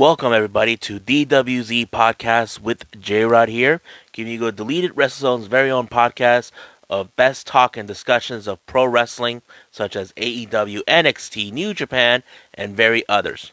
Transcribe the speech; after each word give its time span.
Welcome 0.00 0.32
everybody 0.32 0.78
to 0.78 0.98
DWZ 0.98 1.90
Podcast 1.90 2.58
with 2.58 2.90
J 2.98 3.24
Rod 3.24 3.50
here, 3.50 3.82
giving 4.12 4.32
you 4.32 4.46
a 4.46 4.50
deleted 4.50 4.94
WrestleZone's 4.94 5.46
very 5.46 5.70
own 5.70 5.88
podcast 5.88 6.52
of 6.88 7.14
best 7.16 7.46
talk 7.46 7.76
and 7.76 7.86
discussions 7.86 8.48
of 8.48 8.64
pro 8.64 8.86
wrestling, 8.86 9.42
such 9.70 9.94
as 9.94 10.12
AEW, 10.12 10.80
NXT, 10.88 11.52
New 11.52 11.74
Japan, 11.74 12.22
and 12.54 12.74
very 12.74 13.06
others. 13.10 13.52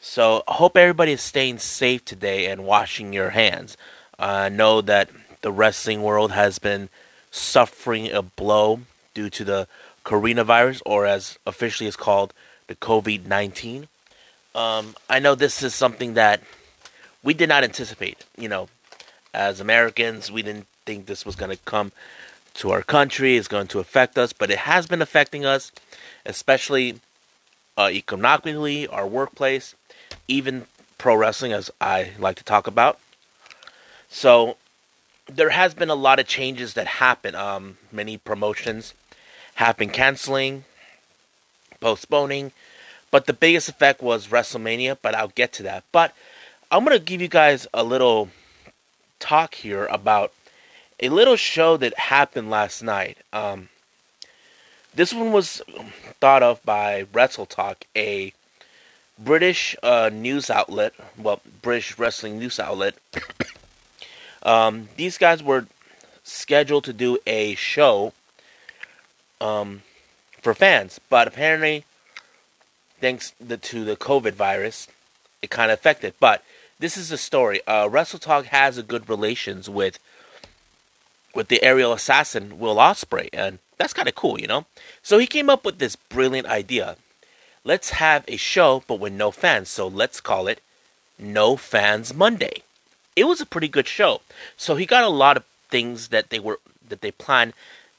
So 0.00 0.42
I 0.48 0.54
hope 0.54 0.76
everybody 0.76 1.12
is 1.12 1.20
staying 1.20 1.58
safe 1.58 2.04
today 2.04 2.46
and 2.46 2.64
washing 2.64 3.12
your 3.12 3.30
hands. 3.30 3.76
I 4.18 4.48
know 4.48 4.80
that 4.80 5.08
the 5.42 5.52
wrestling 5.52 6.02
world 6.02 6.32
has 6.32 6.58
been 6.58 6.88
suffering 7.30 8.10
a 8.10 8.22
blow 8.22 8.80
due 9.14 9.30
to 9.30 9.44
the 9.44 9.68
coronavirus, 10.04 10.82
or 10.84 11.06
as 11.06 11.38
officially 11.46 11.86
is 11.86 11.94
called, 11.94 12.34
the 12.66 12.74
COVID 12.74 13.26
19. 13.26 13.86
Um, 14.56 14.96
I 15.10 15.18
know 15.18 15.34
this 15.34 15.62
is 15.62 15.74
something 15.74 16.14
that 16.14 16.40
we 17.22 17.34
did 17.34 17.50
not 17.50 17.62
anticipate. 17.62 18.24
You 18.38 18.48
know, 18.48 18.68
as 19.34 19.60
Americans, 19.60 20.32
we 20.32 20.42
didn't 20.42 20.66
think 20.86 21.04
this 21.04 21.26
was 21.26 21.36
going 21.36 21.50
to 21.50 21.62
come 21.64 21.92
to 22.54 22.70
our 22.70 22.82
country, 22.82 23.36
it's 23.36 23.48
going 23.48 23.66
to 23.66 23.80
affect 23.80 24.16
us, 24.16 24.32
but 24.32 24.50
it 24.50 24.56
has 24.60 24.86
been 24.86 25.02
affecting 25.02 25.44
us, 25.44 25.70
especially 26.24 27.00
uh, 27.76 27.90
economically, 27.92 28.86
our 28.86 29.06
workplace, 29.06 29.74
even 30.26 30.64
pro 30.96 31.14
wrestling, 31.14 31.52
as 31.52 31.70
I 31.82 32.12
like 32.18 32.36
to 32.36 32.44
talk 32.44 32.66
about. 32.66 32.98
So, 34.08 34.56
there 35.26 35.50
has 35.50 35.74
been 35.74 35.90
a 35.90 35.94
lot 35.94 36.18
of 36.18 36.26
changes 36.26 36.72
that 36.74 36.86
happen. 36.86 37.34
Um, 37.34 37.76
many 37.92 38.16
promotions 38.16 38.94
have 39.56 39.76
been 39.76 39.90
canceling, 39.90 40.64
postponing, 41.78 42.52
but 43.16 43.24
the 43.24 43.32
biggest 43.32 43.70
effect 43.70 44.02
was 44.02 44.26
WrestleMania, 44.26 44.98
but 45.00 45.14
I'll 45.14 45.28
get 45.28 45.50
to 45.54 45.62
that. 45.62 45.84
But 45.90 46.14
I'm 46.70 46.84
going 46.84 46.98
to 46.98 47.02
give 47.02 47.22
you 47.22 47.28
guys 47.28 47.66
a 47.72 47.82
little 47.82 48.28
talk 49.20 49.54
here 49.54 49.86
about 49.86 50.34
a 51.00 51.08
little 51.08 51.36
show 51.36 51.78
that 51.78 51.98
happened 51.98 52.50
last 52.50 52.82
night. 52.82 53.16
Um, 53.32 53.70
this 54.94 55.14
one 55.14 55.32
was 55.32 55.62
thought 56.20 56.42
of 56.42 56.62
by 56.62 57.06
Wrestle 57.10 57.46
Talk, 57.46 57.86
a 57.96 58.34
British 59.18 59.74
uh, 59.82 60.10
news 60.12 60.50
outlet, 60.50 60.92
well, 61.16 61.40
British 61.62 61.98
wrestling 61.98 62.38
news 62.38 62.60
outlet. 62.60 62.96
um, 64.42 64.90
these 64.98 65.16
guys 65.16 65.42
were 65.42 65.66
scheduled 66.22 66.84
to 66.84 66.92
do 66.92 67.16
a 67.26 67.54
show 67.54 68.12
um, 69.40 69.80
for 70.42 70.52
fans, 70.52 71.00
but 71.08 71.26
apparently 71.26 71.86
thanks 73.00 73.32
the, 73.40 73.56
to 73.56 73.84
the 73.84 73.96
COVID 73.96 74.32
virus, 74.32 74.88
it 75.42 75.50
kind 75.50 75.70
of 75.70 75.78
affected. 75.78 76.14
But 76.20 76.42
this 76.78 76.96
is 76.96 77.08
the 77.08 77.18
story. 77.18 77.60
Uh, 77.66 77.88
Wrestle 77.90 78.20
has 78.42 78.78
a 78.78 78.82
good 78.82 79.08
relations 79.08 79.68
with 79.68 79.98
with 81.34 81.48
the 81.48 81.62
aerial 81.62 81.92
assassin 81.92 82.58
Will 82.58 82.76
Ospreay, 82.76 83.28
and 83.32 83.58
that's 83.76 83.92
kind 83.92 84.08
of 84.08 84.14
cool, 84.14 84.40
you 84.40 84.46
know. 84.46 84.64
So 85.02 85.18
he 85.18 85.26
came 85.26 85.50
up 85.50 85.64
with 85.64 85.78
this 85.78 85.94
brilliant 85.94 86.46
idea. 86.46 86.96
Let's 87.62 87.90
have 87.90 88.24
a 88.26 88.36
show, 88.36 88.82
but 88.86 88.98
with 88.98 89.12
no 89.12 89.30
fans. 89.30 89.68
So 89.68 89.86
let's 89.86 90.20
call 90.20 90.48
it 90.48 90.62
No 91.18 91.56
Fans 91.56 92.14
Monday. 92.14 92.62
It 93.14 93.24
was 93.24 93.40
a 93.40 93.46
pretty 93.46 93.68
good 93.68 93.86
show. 93.86 94.22
So 94.56 94.76
he 94.76 94.86
got 94.86 95.04
a 95.04 95.08
lot 95.08 95.36
of 95.36 95.44
things 95.68 96.08
that 96.08 96.30
they 96.30 96.38
were 96.38 96.58
that 96.88 97.00
they 97.00 97.10
planned 97.10 97.52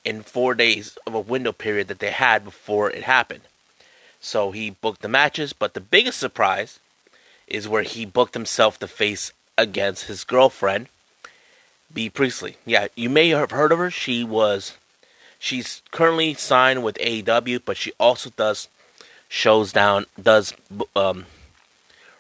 in 0.04 0.22
four 0.24 0.56
days 0.56 0.98
of 1.06 1.14
a 1.14 1.20
window 1.20 1.52
period 1.52 1.90
that 1.90 2.00
they 2.00 2.12
had 2.12 2.44
before 2.44 2.90
it 2.90 3.04
happened. 3.04 3.42
So 4.20 4.52
he 4.52 4.70
booked 4.70 5.02
the 5.02 5.08
matches, 5.08 5.54
but 5.54 5.74
the 5.74 5.80
biggest 5.82 6.20
surprise 6.20 6.80
is 7.48 7.68
where 7.68 7.84
he 7.84 8.06
booked 8.06 8.34
himself 8.34 8.80
to 8.80 8.88
face 8.88 9.32
against 9.58 10.06
his 10.08 10.24
girlfriend, 10.24 10.88
Bea 11.94 12.10
Priestley. 12.10 12.58
Yeah, 12.66 12.88
you 12.96 13.10
may 13.10 13.30
have 13.30 13.52
heard 13.52 13.72
of 13.72 13.80
her. 13.80 13.90
She 13.90 14.24
was 14.24 14.78
she's 15.40 15.82
currently 15.92 16.34
signed 16.34 16.84
with 16.84 16.98
AEW, 16.98 17.62
but 17.64 17.78
she 17.78 17.94
also 18.00 18.32
does 18.32 18.68
shows 19.30 19.72
down 19.72 20.06
does 20.22 20.54
um, 20.96 21.26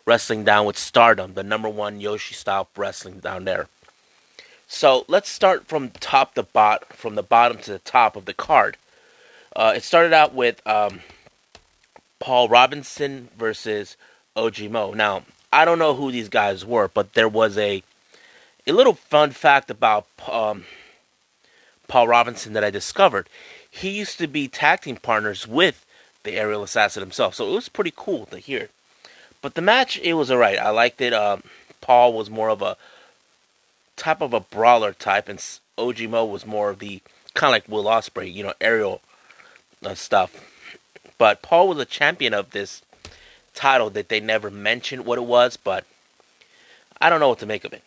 wrestling 0.05 0.43
down 0.43 0.65
with 0.65 0.77
Stardom, 0.77 1.33
the 1.33 1.43
number 1.43 1.69
one 1.69 1.99
Joshi 1.99 2.33
style 2.33 2.67
wrestling 2.75 3.19
down 3.19 3.45
there. 3.45 3.67
So 4.67 5.05
let's 5.07 5.29
start 5.29 5.65
from 5.65 5.89
top 5.91 6.35
to 6.35 6.43
bot 6.43 6.93
from 6.93 7.15
the 7.15 7.23
bottom 7.23 7.57
to 7.59 7.71
the 7.71 7.79
top 7.79 8.15
of 8.15 8.25
the 8.25 8.33
card. 8.33 8.77
Uh, 9.55 9.73
it 9.75 9.83
started 9.83 10.13
out 10.13 10.33
with 10.33 10.65
um, 10.67 11.01
Paul 12.19 12.49
Robinson 12.49 13.29
versus 13.37 13.97
OG 14.35 14.69
Mo. 14.71 14.91
Now, 14.91 15.23
I 15.51 15.65
don't 15.65 15.79
know 15.79 15.95
who 15.95 16.11
these 16.11 16.29
guys 16.29 16.65
were, 16.65 16.87
but 16.87 17.13
there 17.13 17.29
was 17.29 17.57
a 17.57 17.83
a 18.65 18.73
little 18.73 18.93
fun 18.93 19.31
fact 19.31 19.71
about 19.71 20.07
um, 20.29 20.65
Paul 21.87 22.07
Robinson 22.07 22.53
that 22.53 22.65
I 22.65 22.69
discovered. 22.69 23.29
He 23.69 23.89
used 23.89 24.17
to 24.17 24.27
be 24.27 24.47
tag 24.47 24.81
team 24.81 24.97
partners 24.97 25.47
with 25.47 25.85
the 26.23 26.33
aerial 26.33 26.63
assassin 26.63 27.01
himself, 27.01 27.35
so 27.35 27.49
it 27.49 27.55
was 27.55 27.69
pretty 27.69 27.93
cool 27.95 28.25
to 28.27 28.39
hear. 28.39 28.69
But 29.41 29.55
the 29.55 29.61
match, 29.61 29.97
it 29.99 30.13
was 30.13 30.29
alright. 30.29 30.57
I 30.57 30.71
liked 30.71 30.99
it. 30.99 31.13
Um, 31.13 31.43
Paul 31.79 32.11
was 32.13 32.29
more 32.29 32.49
of 32.49 32.61
a 32.61 32.75
type 33.95 34.21
of 34.21 34.33
a 34.33 34.41
brawler 34.41 34.91
type, 34.93 35.29
and 35.29 35.43
OG 35.77 36.01
Mo 36.09 36.25
was 36.25 36.45
more 36.45 36.69
of 36.69 36.79
the 36.79 37.01
kind 37.33 37.49
of 37.49 37.53
like 37.53 37.69
Will 37.69 37.85
Ospreay, 37.85 38.33
you 38.33 38.43
know, 38.43 38.53
aerial 38.59 39.01
uh, 39.85 39.93
stuff. 39.93 40.43
But 41.17 41.41
Paul 41.41 41.69
was 41.69 41.79
a 41.79 41.85
champion 41.85 42.33
of 42.33 42.51
this 42.51 42.81
title 43.53 43.89
that 43.91 44.09
they 44.09 44.19
never 44.19 44.51
mentioned 44.51 45.05
what 45.05 45.17
it 45.17 45.23
was, 45.23 45.57
but 45.57 45.83
I 47.01 47.09
don't 47.09 47.19
know 47.19 47.29
what 47.29 47.39
to 47.39 47.45
make 47.45 47.65
of 47.65 47.73
it. 47.73 47.83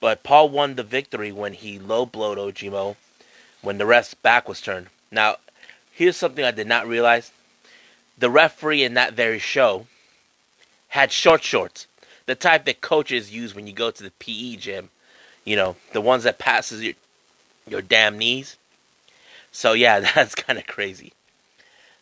But 0.00 0.22
Paul 0.22 0.48
won 0.48 0.74
the 0.74 0.82
victory 0.82 1.32
when 1.32 1.52
he 1.52 1.78
low 1.78 2.06
blowed 2.06 2.38
Ojimo 2.38 2.96
when 3.62 3.78
the 3.78 3.86
ref's 3.86 4.14
back 4.14 4.48
was 4.48 4.60
turned. 4.60 4.86
Now, 5.10 5.36
here's 5.92 6.16
something 6.16 6.44
I 6.44 6.50
did 6.50 6.66
not 6.66 6.86
realize. 6.86 7.32
The 8.16 8.30
referee 8.30 8.84
in 8.84 8.94
that 8.94 9.14
very 9.14 9.38
show 9.38 9.86
had 10.88 11.12
short 11.12 11.42
shorts. 11.42 11.86
The 12.26 12.34
type 12.34 12.64
that 12.66 12.80
coaches 12.80 13.32
use 13.32 13.54
when 13.54 13.66
you 13.66 13.72
go 13.72 13.90
to 13.90 14.02
the 14.02 14.12
PE 14.12 14.56
gym. 14.56 14.90
You 15.44 15.56
know, 15.56 15.76
the 15.92 16.00
ones 16.00 16.24
that 16.24 16.38
passes 16.38 16.82
your 16.82 16.94
your 17.66 17.82
damn 17.82 18.18
knees. 18.18 18.56
So 19.50 19.72
yeah, 19.72 20.00
that's 20.14 20.34
kind 20.34 20.58
of 20.58 20.66
crazy. 20.66 21.12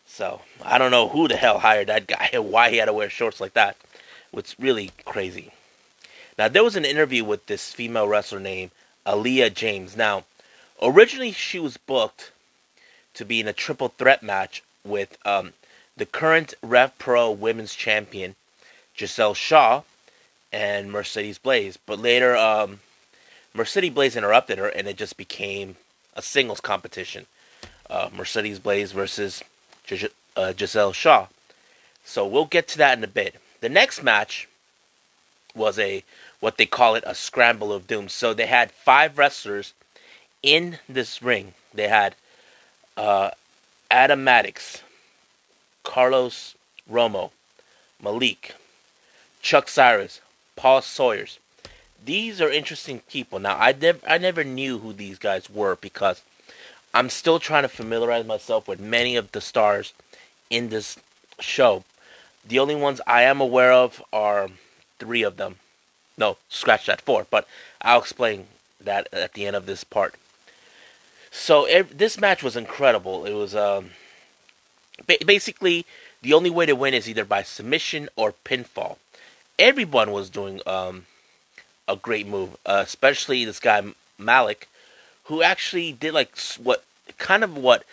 So 0.07 0.41
I 0.63 0.77
don't 0.77 0.91
know 0.91 1.09
who 1.09 1.27
the 1.27 1.35
hell 1.35 1.59
hired 1.59 1.87
that 1.87 2.07
guy 2.07 2.29
and 2.33 2.49
why 2.49 2.71
he 2.71 2.77
had 2.77 2.85
to 2.85 2.93
wear 2.93 3.09
shorts 3.09 3.39
like 3.39 3.53
that. 3.53 3.77
It's 4.33 4.59
really 4.59 4.91
crazy. 5.05 5.51
Now 6.37 6.47
there 6.47 6.63
was 6.63 6.75
an 6.75 6.85
interview 6.85 7.23
with 7.23 7.45
this 7.45 7.71
female 7.71 8.07
wrestler 8.07 8.39
named 8.39 8.71
Aaliyah 9.05 9.53
James. 9.53 9.95
Now, 9.95 10.23
originally 10.81 11.31
she 11.31 11.59
was 11.59 11.77
booked 11.77 12.31
to 13.13 13.25
be 13.25 13.39
in 13.39 13.47
a 13.47 13.53
triple 13.53 13.89
threat 13.89 14.23
match 14.23 14.63
with 14.83 15.17
um, 15.25 15.53
the 15.95 16.05
current 16.05 16.53
Rev 16.61 16.97
Pro 16.97 17.31
Women's 17.31 17.75
Champion 17.75 18.35
Giselle 18.95 19.33
Shaw 19.33 19.83
and 20.51 20.91
Mercedes 20.91 21.37
Blaze. 21.37 21.77
But 21.77 21.99
later, 21.99 22.35
um, 22.35 22.79
Mercedes 23.53 23.93
Blaze 23.93 24.15
interrupted 24.15 24.57
her, 24.57 24.67
and 24.67 24.87
it 24.87 24.97
just 24.97 25.17
became 25.17 25.75
a 26.15 26.21
singles 26.21 26.61
competition. 26.61 27.25
Uh, 27.89 28.09
Mercedes 28.15 28.59
Blaze 28.59 28.91
versus 28.91 29.43
uh, 30.35 30.53
Giselle 30.57 30.93
Shaw. 30.93 31.27
So 32.03 32.25
we'll 32.25 32.45
get 32.45 32.67
to 32.69 32.77
that 32.77 32.97
in 32.97 33.03
a 33.03 33.07
bit. 33.07 33.35
The 33.61 33.69
next 33.69 34.03
match 34.03 34.47
was 35.55 35.77
a 35.79 36.03
what 36.39 36.57
they 36.57 36.65
call 36.65 36.95
it 36.95 37.03
a 37.05 37.15
scramble 37.15 37.73
of 37.73 37.87
doom. 37.87 38.09
So 38.09 38.33
they 38.33 38.45
had 38.45 38.71
five 38.71 39.17
wrestlers 39.17 39.73
in 40.43 40.79
this 40.87 41.21
ring. 41.21 41.53
They 41.73 41.87
had 41.87 42.15
uh, 42.95 43.31
Adam 43.89 44.23
Maddox, 44.23 44.83
Carlos 45.83 46.55
Romo, 46.89 47.31
Malik, 48.01 48.55
Chuck 49.41 49.67
Cyrus, 49.67 50.21
Paul 50.55 50.81
Sawyers. 50.81 51.39
These 52.03 52.39
are 52.39 52.49
interesting 52.49 53.01
people. 53.09 53.39
Now 53.39 53.57
I 53.57 53.73
never 53.73 53.99
I 54.07 54.17
never 54.17 54.43
knew 54.43 54.79
who 54.79 54.93
these 54.93 55.17
guys 55.19 55.49
were 55.49 55.75
because 55.75 56.21
I'm 56.93 57.09
still 57.09 57.39
trying 57.39 57.63
to 57.63 57.69
familiarize 57.69 58.25
myself 58.25 58.67
with 58.67 58.79
many 58.79 59.15
of 59.15 59.31
the 59.31 59.41
stars 59.41 59.93
in 60.49 60.69
this 60.69 60.97
show. 61.39 61.83
The 62.47 62.59
only 62.59 62.75
ones 62.75 63.01
I 63.05 63.23
am 63.23 63.41
aware 63.41 63.71
of 63.71 64.01
are 64.11 64.49
three 64.99 65.23
of 65.23 65.37
them. 65.37 65.57
No, 66.17 66.37
scratch 66.49 66.85
that, 66.87 67.01
four. 67.01 67.27
But 67.29 67.47
I'll 67.81 67.99
explain 67.99 68.47
that 68.81 69.07
at 69.11 69.33
the 69.33 69.45
end 69.45 69.55
of 69.55 69.65
this 69.65 69.83
part. 69.83 70.15
So 71.29 71.67
this 71.93 72.19
match 72.19 72.41
was 72.41 72.55
incredible. 72.55 73.25
It 73.25 73.33
was 73.33 73.55
um, 73.55 73.91
ba- 75.05 75.17
basically 75.25 75.85
the 76.21 76.33
only 76.33 76.49
way 76.49 76.65
to 76.65 76.75
win 76.75 76.93
is 76.93 77.07
either 77.07 77.25
by 77.25 77.43
submission 77.43 78.09
or 78.15 78.33
pinfall. 78.45 78.97
Everyone 79.59 80.11
was 80.11 80.29
doing 80.29 80.61
um, 80.65 81.05
a 81.87 81.95
great 81.95 82.27
move, 82.27 82.57
uh, 82.65 82.81
especially 82.83 83.45
this 83.45 83.59
guy 83.59 83.83
Malik, 84.17 84.67
who 85.27 85.41
actually 85.41 85.91
did 85.91 86.13
like 86.13 86.37
what 86.61 86.83
kind 87.17 87.43
of 87.43 87.57
what 87.57 87.83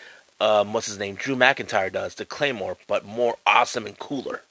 um, 0.41 0.73
what's 0.73 0.87
his 0.87 0.99
name 0.99 1.15
Drew 1.15 1.37
McIntyre 1.37 1.93
does 1.93 2.15
to 2.17 2.25
Claymore, 2.25 2.77
but 2.87 3.05
more 3.05 3.37
awesome 3.47 3.87
and 3.87 3.99
cooler. 3.99 4.43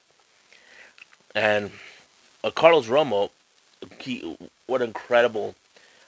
And 1.34 1.72
uh, 2.42 2.50
Carlos 2.50 2.86
Romo, 2.86 3.30
he, 3.98 4.36
what 4.66 4.82
incredible 4.82 5.54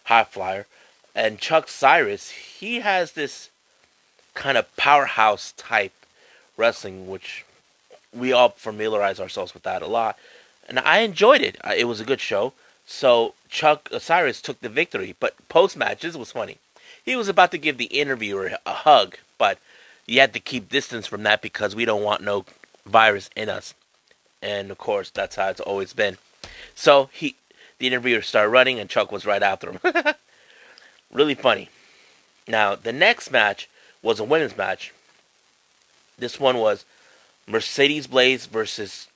high 0.05 0.25
flyer, 0.25 0.67
and 1.14 1.38
Chuck 1.38 1.69
Cyrus, 1.69 2.31
he 2.31 2.81
has 2.81 3.12
this 3.12 3.50
kind 4.34 4.56
of 4.56 4.75
powerhouse 4.76 5.52
type 5.56 5.93
wrestling, 6.56 7.08
which 7.08 7.44
we 8.14 8.32
all 8.32 8.50
familiarize 8.50 9.20
ourselves 9.20 9.52
with 9.52 9.62
that 9.64 9.82
a 9.82 9.87
lot, 9.87 10.19
and 10.69 10.78
I 10.78 10.99
enjoyed 10.99 11.43
it. 11.43 11.56
It 11.76 11.84
was 11.84 12.00
a 12.00 12.05
good 12.05 12.20
show. 12.20 12.52
So 12.87 13.34
Chuck 13.49 13.88
Cyrus 13.99 14.40
took 14.40 14.61
the 14.61 14.69
victory, 14.69 15.17
but 15.19 15.34
post 15.49 15.76
matches 15.76 16.17
was 16.17 16.32
funny. 16.32 16.58
He 17.06 17.14
was 17.14 17.28
about 17.28 17.52
to 17.52 17.58
give 17.58 17.78
the 17.78 17.84
interviewer 17.84 18.58
a 18.66 18.72
hug, 18.72 19.18
but 19.38 19.58
you 20.06 20.18
had 20.18 20.34
to 20.34 20.40
keep 20.40 20.68
distance 20.68 21.06
from 21.06 21.22
that 21.22 21.40
because 21.40 21.76
we 21.76 21.84
don't 21.84 22.02
want 22.02 22.20
no 22.20 22.44
virus 22.84 23.30
in 23.36 23.48
us. 23.48 23.74
And 24.42 24.72
of 24.72 24.78
course, 24.78 25.10
that's 25.10 25.36
how 25.36 25.48
it's 25.48 25.60
always 25.60 25.92
been. 25.92 26.18
So 26.74 27.08
he, 27.12 27.36
the 27.78 27.86
interviewer 27.86 28.22
started 28.22 28.50
running, 28.50 28.80
and 28.80 28.90
Chuck 28.90 29.12
was 29.12 29.24
right 29.24 29.42
after 29.42 29.70
him. 29.70 29.80
really 31.12 31.36
funny. 31.36 31.70
Now 32.48 32.74
the 32.74 32.92
next 32.92 33.30
match 33.30 33.68
was 34.02 34.18
a 34.18 34.24
women's 34.24 34.56
match. 34.56 34.92
This 36.18 36.40
one 36.40 36.58
was 36.58 36.84
Mercedes 37.46 38.08
Blaze 38.08 38.46
versus 38.46 39.06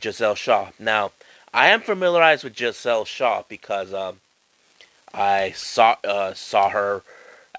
Giselle 0.00 0.36
Shaw. 0.36 0.70
Now 0.78 1.10
I 1.52 1.68
am 1.68 1.80
familiarized 1.80 2.44
with 2.44 2.56
Giselle 2.56 3.04
Shaw 3.04 3.42
because 3.48 3.92
um, 3.92 4.20
I 5.12 5.50
saw 5.52 5.96
uh, 6.04 6.34
saw 6.34 6.68
her 6.70 7.02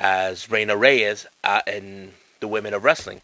as 0.01 0.50
Reina 0.50 0.75
Reyes 0.75 1.27
uh, 1.44 1.62
in 1.68 2.13
the 2.39 2.48
Women 2.48 2.74
of 2.74 2.83
Wrestling, 2.83 3.21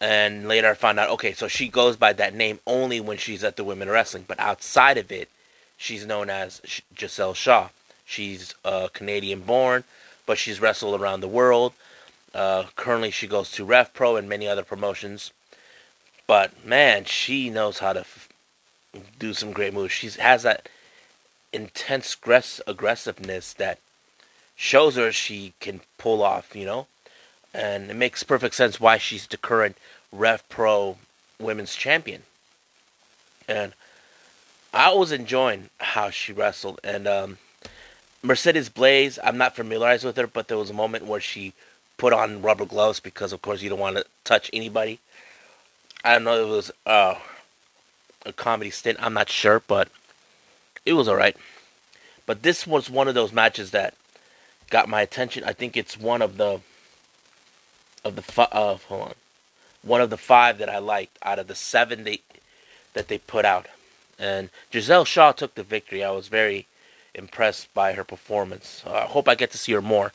and 0.00 0.48
later 0.48 0.70
I 0.70 0.74
found 0.74 0.98
out 0.98 1.10
okay, 1.10 1.32
so 1.32 1.46
she 1.46 1.68
goes 1.68 1.96
by 1.96 2.12
that 2.14 2.34
name 2.34 2.58
only 2.66 3.00
when 3.00 3.16
she's 3.16 3.44
at 3.44 3.56
the 3.56 3.64
Women 3.64 3.88
of 3.88 3.94
Wrestling, 3.94 4.24
but 4.26 4.40
outside 4.40 4.98
of 4.98 5.12
it, 5.12 5.28
she's 5.76 6.04
known 6.04 6.28
as 6.28 6.60
Giselle 6.98 7.34
Shaw. 7.34 7.68
She's 8.04 8.54
uh, 8.64 8.88
Canadian 8.92 9.42
born, 9.42 9.84
but 10.26 10.36
she's 10.36 10.60
wrestled 10.60 11.00
around 11.00 11.20
the 11.20 11.28
world. 11.28 11.74
Uh, 12.34 12.64
currently, 12.74 13.12
she 13.12 13.28
goes 13.28 13.52
to 13.52 13.64
Rev 13.64 13.94
Pro 13.94 14.16
and 14.16 14.28
many 14.28 14.48
other 14.48 14.64
promotions. 14.64 15.32
But 16.26 16.66
man, 16.66 17.04
she 17.04 17.50
knows 17.50 17.78
how 17.78 17.92
to 17.92 18.00
f- 18.00 18.28
do 19.18 19.32
some 19.32 19.52
great 19.52 19.72
moves. 19.72 19.92
She 19.92 20.10
has 20.20 20.42
that 20.42 20.68
intense 21.52 22.16
aggressiveness 22.66 23.52
that 23.54 23.78
shows 24.60 24.94
her 24.94 25.10
she 25.10 25.54
can 25.58 25.80
pull 25.96 26.22
off, 26.22 26.54
you 26.54 26.66
know? 26.66 26.86
And 27.54 27.90
it 27.90 27.96
makes 27.96 28.22
perfect 28.22 28.54
sense 28.54 28.78
why 28.78 28.98
she's 28.98 29.26
the 29.26 29.38
current 29.38 29.78
Rev 30.12 30.46
Pro 30.50 30.98
Women's 31.40 31.74
Champion. 31.74 32.24
And 33.48 33.72
I 34.74 34.92
was 34.92 35.12
enjoying 35.12 35.70
how 35.78 36.10
she 36.10 36.34
wrestled. 36.34 36.78
And 36.84 37.08
um, 37.08 37.38
Mercedes 38.22 38.68
Blaze, 38.68 39.18
I'm 39.24 39.38
not 39.38 39.56
familiarized 39.56 40.04
with 40.04 40.18
her, 40.18 40.26
but 40.26 40.48
there 40.48 40.58
was 40.58 40.68
a 40.68 40.74
moment 40.74 41.06
where 41.06 41.22
she 41.22 41.54
put 41.96 42.12
on 42.12 42.42
rubber 42.42 42.66
gloves 42.66 43.00
because, 43.00 43.32
of 43.32 43.40
course, 43.40 43.62
you 43.62 43.70
don't 43.70 43.78
want 43.78 43.96
to 43.96 44.04
touch 44.24 44.50
anybody. 44.52 45.00
I 46.04 46.12
don't 46.12 46.24
know, 46.24 46.38
if 46.38 46.46
it 46.46 46.50
was 46.50 46.70
uh, 46.84 47.14
a 48.26 48.32
comedy 48.34 48.70
stint. 48.70 48.98
I'm 49.00 49.14
not 49.14 49.30
sure, 49.30 49.62
but 49.66 49.88
it 50.84 50.92
was 50.92 51.08
all 51.08 51.16
right. 51.16 51.36
But 52.26 52.42
this 52.42 52.66
was 52.66 52.90
one 52.90 53.08
of 53.08 53.14
those 53.14 53.32
matches 53.32 53.70
that 53.70 53.94
got 54.70 54.88
my 54.88 55.02
attention. 55.02 55.44
I 55.44 55.52
think 55.52 55.76
it's 55.76 55.98
one 55.98 56.22
of 56.22 56.36
the 56.36 56.60
of 58.04 58.16
the 58.16 58.22
five. 58.22 58.48
Uh, 58.52 58.76
hold 58.76 59.02
on, 59.02 59.14
one 59.82 60.00
of 60.00 60.10
the 60.10 60.16
five 60.16 60.58
that 60.58 60.70
I 60.70 60.78
liked 60.78 61.18
out 61.22 61.38
of 61.38 61.48
the 61.48 61.54
seven 61.54 62.04
they 62.04 62.20
that 62.94 63.08
they 63.08 63.18
put 63.18 63.44
out. 63.44 63.66
And 64.18 64.50
Giselle 64.72 65.04
Shaw 65.04 65.32
took 65.32 65.54
the 65.54 65.62
victory. 65.62 66.04
I 66.04 66.10
was 66.10 66.28
very 66.28 66.66
impressed 67.14 67.72
by 67.74 67.94
her 67.94 68.04
performance. 68.04 68.82
Uh, 68.86 68.92
I 68.92 69.06
hope 69.06 69.28
I 69.28 69.34
get 69.34 69.50
to 69.52 69.58
see 69.58 69.72
her 69.72 69.82
more. 69.82 70.12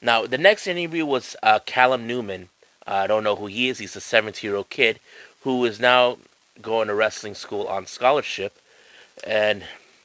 Now, 0.00 0.26
the 0.26 0.38
next 0.38 0.66
interview 0.66 1.06
was 1.06 1.36
uh, 1.42 1.58
Callum 1.60 2.06
Newman. 2.06 2.48
Uh, 2.86 2.92
I 2.92 3.06
don't 3.06 3.24
know 3.24 3.36
who 3.36 3.46
he 3.46 3.68
is. 3.68 3.78
He's 3.78 3.96
a 3.96 4.00
17 4.00 4.48
year 4.48 4.56
old 4.56 4.70
kid 4.70 5.00
who 5.42 5.64
is 5.64 5.78
now 5.78 6.18
going 6.62 6.88
to 6.88 6.94
wrestling 6.94 7.34
school 7.34 7.66
on 7.66 7.86
scholarship, 7.86 8.58
and 9.24 9.64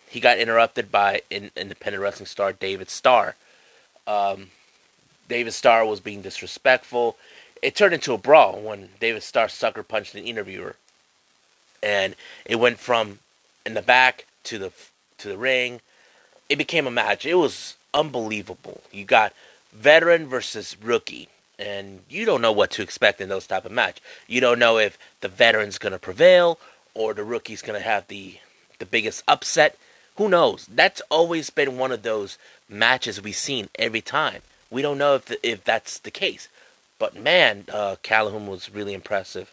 he 0.09 0.19
got 0.19 0.37
interrupted 0.37 0.91
by 0.91 1.21
in, 1.29 1.51
independent 1.55 2.01
wrestling 2.01 2.27
star 2.27 2.53
David 2.53 2.89
Starr. 2.89 3.35
Um, 4.07 4.47
David 5.29 5.53
Starr 5.53 5.85
was 5.85 5.99
being 5.99 6.21
disrespectful. 6.21 7.17
It 7.61 7.75
turned 7.75 7.93
into 7.93 8.13
a 8.13 8.17
brawl 8.17 8.59
when 8.59 8.89
David 8.99 9.23
Starr 9.23 9.49
sucker 9.49 9.83
punched 9.83 10.15
an 10.15 10.23
interviewer, 10.23 10.75
and 11.83 12.15
it 12.45 12.55
went 12.55 12.79
from 12.79 13.19
in 13.65 13.73
the 13.73 13.81
back 13.81 14.25
to 14.45 14.57
the 14.57 14.71
to 15.19 15.29
the 15.29 15.37
ring. 15.37 15.81
It 16.49 16.57
became 16.57 16.87
a 16.87 16.91
match. 16.91 17.25
It 17.25 17.35
was 17.35 17.75
unbelievable. 17.93 18.81
You 18.91 19.05
got 19.05 19.33
veteran 19.73 20.27
versus 20.27 20.75
rookie 20.81 21.29
and 21.61 21.99
you 22.09 22.25
don't 22.25 22.41
know 22.41 22.51
what 22.51 22.71
to 22.71 22.81
expect 22.81 23.21
in 23.21 23.29
those 23.29 23.45
type 23.45 23.65
of 23.65 23.71
match. 23.71 24.01
You 24.27 24.41
don't 24.41 24.59
know 24.59 24.77
if 24.79 24.97
the 25.21 25.27
veteran's 25.27 25.77
going 25.77 25.93
to 25.93 25.99
prevail 25.99 26.57
or 26.95 27.13
the 27.13 27.23
rookie's 27.23 27.61
going 27.61 27.79
to 27.79 27.85
have 27.87 28.07
the 28.07 28.37
the 28.79 28.85
biggest 28.85 29.23
upset. 29.27 29.77
Who 30.21 30.29
knows? 30.29 30.67
That's 30.67 31.01
always 31.09 31.49
been 31.49 31.79
one 31.79 31.91
of 31.91 32.03
those 32.03 32.37
matches 32.69 33.19
we've 33.19 33.35
seen 33.35 33.69
every 33.79 34.01
time. 34.01 34.43
We 34.69 34.83
don't 34.83 34.99
know 34.99 35.15
if 35.15 35.25
the, 35.25 35.39
if 35.41 35.63
that's 35.63 35.97
the 35.97 36.11
case, 36.11 36.47
but 36.99 37.15
man, 37.15 37.65
uh, 37.73 37.95
Calhoun 38.03 38.45
was 38.45 38.69
really 38.69 38.93
impressive. 38.93 39.51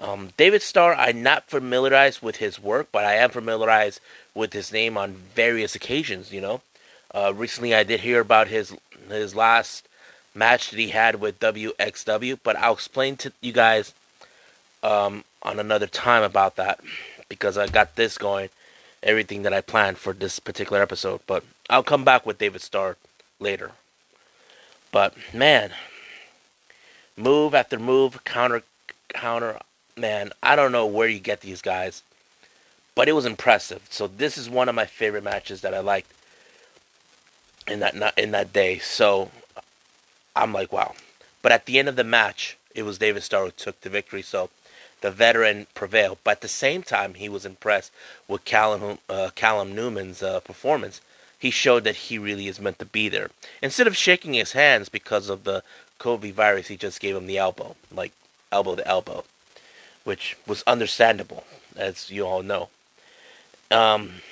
Um, 0.00 0.30
David 0.36 0.62
Starr, 0.62 0.96
I'm 0.96 1.22
not 1.22 1.46
familiarized 1.46 2.20
with 2.20 2.38
his 2.38 2.60
work, 2.60 2.88
but 2.90 3.04
I 3.04 3.14
am 3.14 3.30
familiarized 3.30 4.00
with 4.34 4.54
his 4.54 4.72
name 4.72 4.98
on 4.98 5.12
various 5.12 5.76
occasions. 5.76 6.32
You 6.32 6.40
know, 6.40 6.62
uh, 7.14 7.32
recently 7.32 7.72
I 7.72 7.84
did 7.84 8.00
hear 8.00 8.18
about 8.18 8.48
his 8.48 8.74
his 9.08 9.36
last 9.36 9.86
match 10.34 10.70
that 10.70 10.80
he 10.80 10.88
had 10.88 11.20
with 11.20 11.38
WXW, 11.38 12.40
but 12.42 12.56
I'll 12.56 12.72
explain 12.72 13.14
to 13.18 13.32
you 13.40 13.52
guys 13.52 13.94
um, 14.82 15.22
on 15.44 15.60
another 15.60 15.86
time 15.86 16.24
about 16.24 16.56
that 16.56 16.80
because 17.28 17.56
I 17.56 17.68
got 17.68 17.94
this 17.94 18.18
going, 18.18 18.48
everything 19.02 19.42
that 19.42 19.52
I 19.52 19.60
planned 19.60 19.98
for 19.98 20.12
this 20.12 20.38
particular 20.38 20.82
episode. 20.82 21.20
But 21.26 21.44
I'll 21.70 21.82
come 21.82 22.04
back 22.04 22.26
with 22.26 22.38
David 22.38 22.60
Starr 22.60 22.96
later. 23.38 23.72
But 24.92 25.14
man, 25.34 25.72
move 27.16 27.54
after 27.54 27.78
move, 27.78 28.24
counter, 28.24 28.62
counter, 29.08 29.58
man, 29.96 30.30
I 30.42 30.56
don't 30.56 30.72
know 30.72 30.86
where 30.86 31.08
you 31.08 31.18
get 31.18 31.40
these 31.40 31.62
guys, 31.62 32.02
but 32.94 33.08
it 33.08 33.12
was 33.12 33.26
impressive. 33.26 33.86
So 33.90 34.06
this 34.06 34.38
is 34.38 34.48
one 34.48 34.68
of 34.68 34.74
my 34.74 34.86
favorite 34.86 35.24
matches 35.24 35.60
that 35.62 35.74
I 35.74 35.80
liked 35.80 36.12
in 37.66 37.80
that 37.80 37.94
in 38.16 38.30
that 38.32 38.52
day. 38.52 38.78
So 38.78 39.30
I'm 40.34 40.52
like, 40.52 40.72
wow. 40.72 40.94
But 41.42 41.52
at 41.52 41.66
the 41.66 41.78
end 41.78 41.88
of 41.88 41.96
the 41.96 42.04
match, 42.04 42.56
it 42.74 42.84
was 42.84 42.98
David 42.98 43.22
Starr 43.22 43.46
who 43.46 43.50
took 43.50 43.80
the 43.80 43.90
victory. 43.90 44.22
So 44.22 44.50
the 45.06 45.12
veteran 45.12 45.68
prevailed. 45.72 46.18
But 46.24 46.32
at 46.32 46.40
the 46.40 46.48
same 46.48 46.82
time, 46.82 47.14
he 47.14 47.28
was 47.28 47.46
impressed 47.46 47.92
with 48.26 48.44
Callum, 48.44 48.98
uh, 49.08 49.30
Callum 49.36 49.72
Newman's 49.72 50.20
uh, 50.20 50.40
performance. 50.40 51.00
He 51.38 51.50
showed 51.50 51.84
that 51.84 51.94
he 51.94 52.18
really 52.18 52.48
is 52.48 52.58
meant 52.58 52.80
to 52.80 52.86
be 52.86 53.08
there. 53.08 53.30
Instead 53.62 53.86
of 53.86 53.96
shaking 53.96 54.34
his 54.34 54.50
hands 54.50 54.88
because 54.88 55.28
of 55.28 55.44
the 55.44 55.62
COVID 56.00 56.32
virus, 56.32 56.66
he 56.66 56.76
just 56.76 57.00
gave 57.00 57.14
him 57.14 57.28
the 57.28 57.38
elbow, 57.38 57.76
like 57.94 58.10
elbow 58.50 58.74
to 58.74 58.84
elbow, 58.84 59.22
which 60.02 60.36
was 60.44 60.64
understandable, 60.66 61.44
as 61.76 62.10
you 62.10 62.26
all 62.26 62.42
know. 62.42 62.68
Um, 63.70 64.22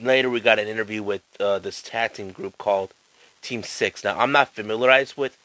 later, 0.00 0.30
we 0.30 0.40
got 0.40 0.58
an 0.58 0.68
interview 0.68 1.02
with 1.02 1.22
uh, 1.38 1.58
this 1.58 1.82
tag 1.82 2.14
team 2.14 2.30
group 2.30 2.56
called 2.56 2.94
Team 3.42 3.62
Six. 3.62 4.02
Now, 4.02 4.18
I'm 4.18 4.32
not 4.32 4.54
familiarized 4.54 5.18
with 5.18 5.36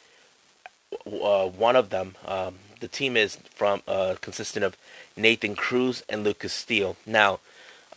uh, 1.05 1.47
one 1.47 1.75
of 1.75 1.89
them. 1.89 2.15
Um, 2.25 2.55
the 2.79 2.87
team 2.87 3.17
is 3.17 3.37
from 3.53 3.81
uh, 3.87 4.15
consisting 4.21 4.63
of 4.63 4.77
Nathan 5.15 5.55
Cruz 5.55 6.03
and 6.09 6.23
Lucas 6.23 6.53
Steele. 6.53 6.95
Now, 7.05 7.39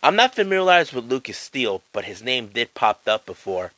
I'm 0.01 0.15
not 0.15 0.35
familiarized 0.35 0.93
with 0.93 1.09
Lucas 1.09 1.37
Steele, 1.37 1.81
but 1.93 2.05
his 2.05 2.21
name 2.21 2.47
did 2.47 2.73
pop 2.73 3.01
up 3.07 3.25
before. 3.25 3.71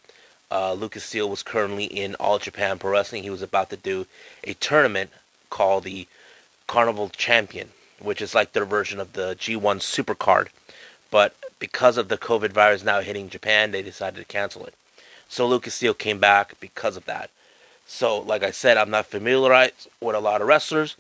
Uh, 0.52 0.74
Lucas 0.74 1.04
Steele 1.04 1.30
was 1.30 1.44
currently 1.44 1.86
in 1.86 2.16
All 2.16 2.40
Japan 2.40 2.80
Pro 2.80 2.92
Wrestling. 2.92 3.24
He 3.24 3.30
was 3.30 3.42
about 3.42 3.70
to 3.70 3.78
do 3.78 4.08
a 4.44 4.54
tournament 4.56 5.12
called 5.50 5.84
the 5.84 6.08
Carnival 6.68 7.10
Champion, 7.10 7.70
which 8.00 8.22
is 8.22 8.34
like 8.34 8.54
their 8.54 8.66
version 8.66 9.00
of 9.00 9.14
the 9.14 9.36
G1 9.36 9.80
Supercard. 9.82 10.48
But 11.12 11.36
because 11.60 11.98
of 11.98 12.10
the 12.10 12.18
COVID 12.18 12.52
virus 12.52 12.84
now 12.84 13.02
hitting 13.02 13.30
Japan, 13.30 13.72
they 13.72 13.82
decided 13.82 14.20
to 14.20 14.26
cancel 14.26 14.66
it. 14.66 14.74
So 15.28 15.48
Lucas 15.48 15.76
Steele 15.76 15.94
came 15.94 16.20
back 16.20 16.60
because 16.60 16.98
of 16.98 17.06
that. 17.06 17.30
So, 17.86 18.20
like 18.20 18.44
I 18.44 18.52
said, 18.52 18.78
I'm 18.78 18.90
not 18.90 19.06
familiarized 19.06 19.88
with 20.02 20.16
a 20.16 20.20
lot 20.20 20.42
of 20.42 20.48
wrestlers, 20.48 20.96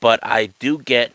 but 0.00 0.18
I 0.22 0.46
do 0.58 0.78
get 0.78 1.12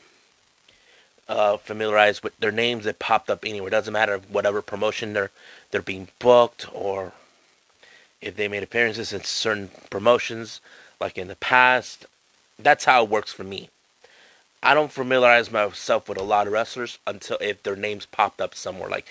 uh, 1.27 1.57
familiarized 1.57 2.23
with 2.23 2.37
their 2.39 2.51
names 2.51 2.85
that 2.85 2.99
popped 2.99 3.29
up 3.29 3.45
anywhere. 3.45 3.67
It 3.67 3.71
doesn't 3.71 3.93
matter 3.93 4.19
whatever 4.29 4.61
promotion 4.61 5.13
they're 5.13 5.31
they're 5.71 5.81
being 5.81 6.07
booked 6.17 6.65
or 6.73 7.13
if 8.21 8.35
they 8.35 8.47
made 8.47 8.63
appearances 8.63 9.13
in 9.13 9.23
certain 9.23 9.69
promotions, 9.89 10.61
like 10.99 11.17
in 11.17 11.27
the 11.27 11.35
past. 11.35 12.05
That's 12.57 12.85
how 12.85 13.03
it 13.03 13.09
works 13.09 13.31
for 13.31 13.43
me. 13.43 13.69
I 14.61 14.73
don't 14.73 14.91
familiarize 14.91 15.51
myself 15.51 16.09
with 16.09 16.17
a 16.17 16.23
lot 16.23 16.47
of 16.47 16.53
wrestlers 16.53 16.99
until 17.07 17.37
if 17.39 17.63
their 17.63 17.77
names 17.77 18.05
popped 18.05 18.41
up 18.41 18.55
somewhere. 18.55 18.89
Like, 18.89 19.05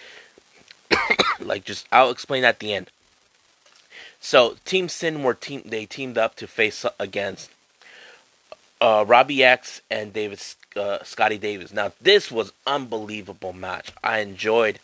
like 1.40 1.64
just 1.64 1.86
I'll 1.92 2.10
explain 2.10 2.44
at 2.44 2.58
the 2.58 2.74
end. 2.74 2.90
So 4.20 4.56
Team 4.64 4.88
Sin 4.88 5.22
were 5.22 5.34
team 5.34 5.62
they 5.64 5.86
teamed 5.86 6.18
up 6.18 6.34
to 6.36 6.46
face 6.46 6.84
against 6.98 7.50
uh, 8.80 9.04
Robbie 9.06 9.44
X 9.44 9.80
and 9.90 10.12
David 10.12 10.40
uh, 10.76 11.02
Scotty 11.02 11.38
Davis. 11.38 11.72
Now 11.72 11.92
this 12.00 12.30
was 12.30 12.52
unbelievable 12.66 13.52
match. 13.52 13.92
I 14.02 14.18
enjoyed 14.18 14.80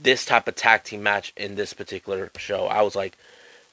this 0.00 0.24
type 0.24 0.48
of 0.48 0.56
tag 0.56 0.84
team 0.84 1.02
match 1.02 1.32
in 1.36 1.54
this 1.54 1.72
particular 1.72 2.30
show. 2.36 2.66
I 2.66 2.82
was 2.82 2.96
like 2.96 3.16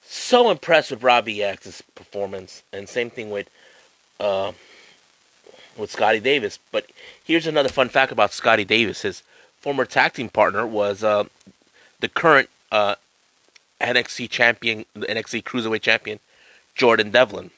so 0.04 0.50
impressed 0.50 0.92
with 0.92 1.04
Robbie 1.04 1.44
X's 1.44 1.82
performance, 1.96 2.64
and 2.74 2.90
same 2.90 3.10
thing 3.10 3.30
with 3.30 3.50
uh, 4.20 4.52
with 5.78 5.92
Scotty 5.92 6.20
Davis. 6.20 6.60
But 6.72 6.88
here's 7.24 7.48
another 7.48 7.70
fun 7.70 7.90
fact 7.90 8.12
about 8.12 8.34
Scotty 8.34 8.66
Davis: 8.66 9.02
his 9.02 9.24
former 9.60 9.86
tag 9.86 10.14
team 10.14 10.30
partner 10.30 10.66
was 10.66 11.04
uh, 11.04 11.26
the 12.00 12.10
current 12.10 12.50
uh, 12.72 12.96
NXT 13.82 14.30
champion, 14.30 14.86
the 14.94 15.08
NXT 15.08 15.44
Cruiserweight 15.44 15.82
champion, 15.82 16.20
Jordan 16.76 17.12
Devlin. 17.12 17.52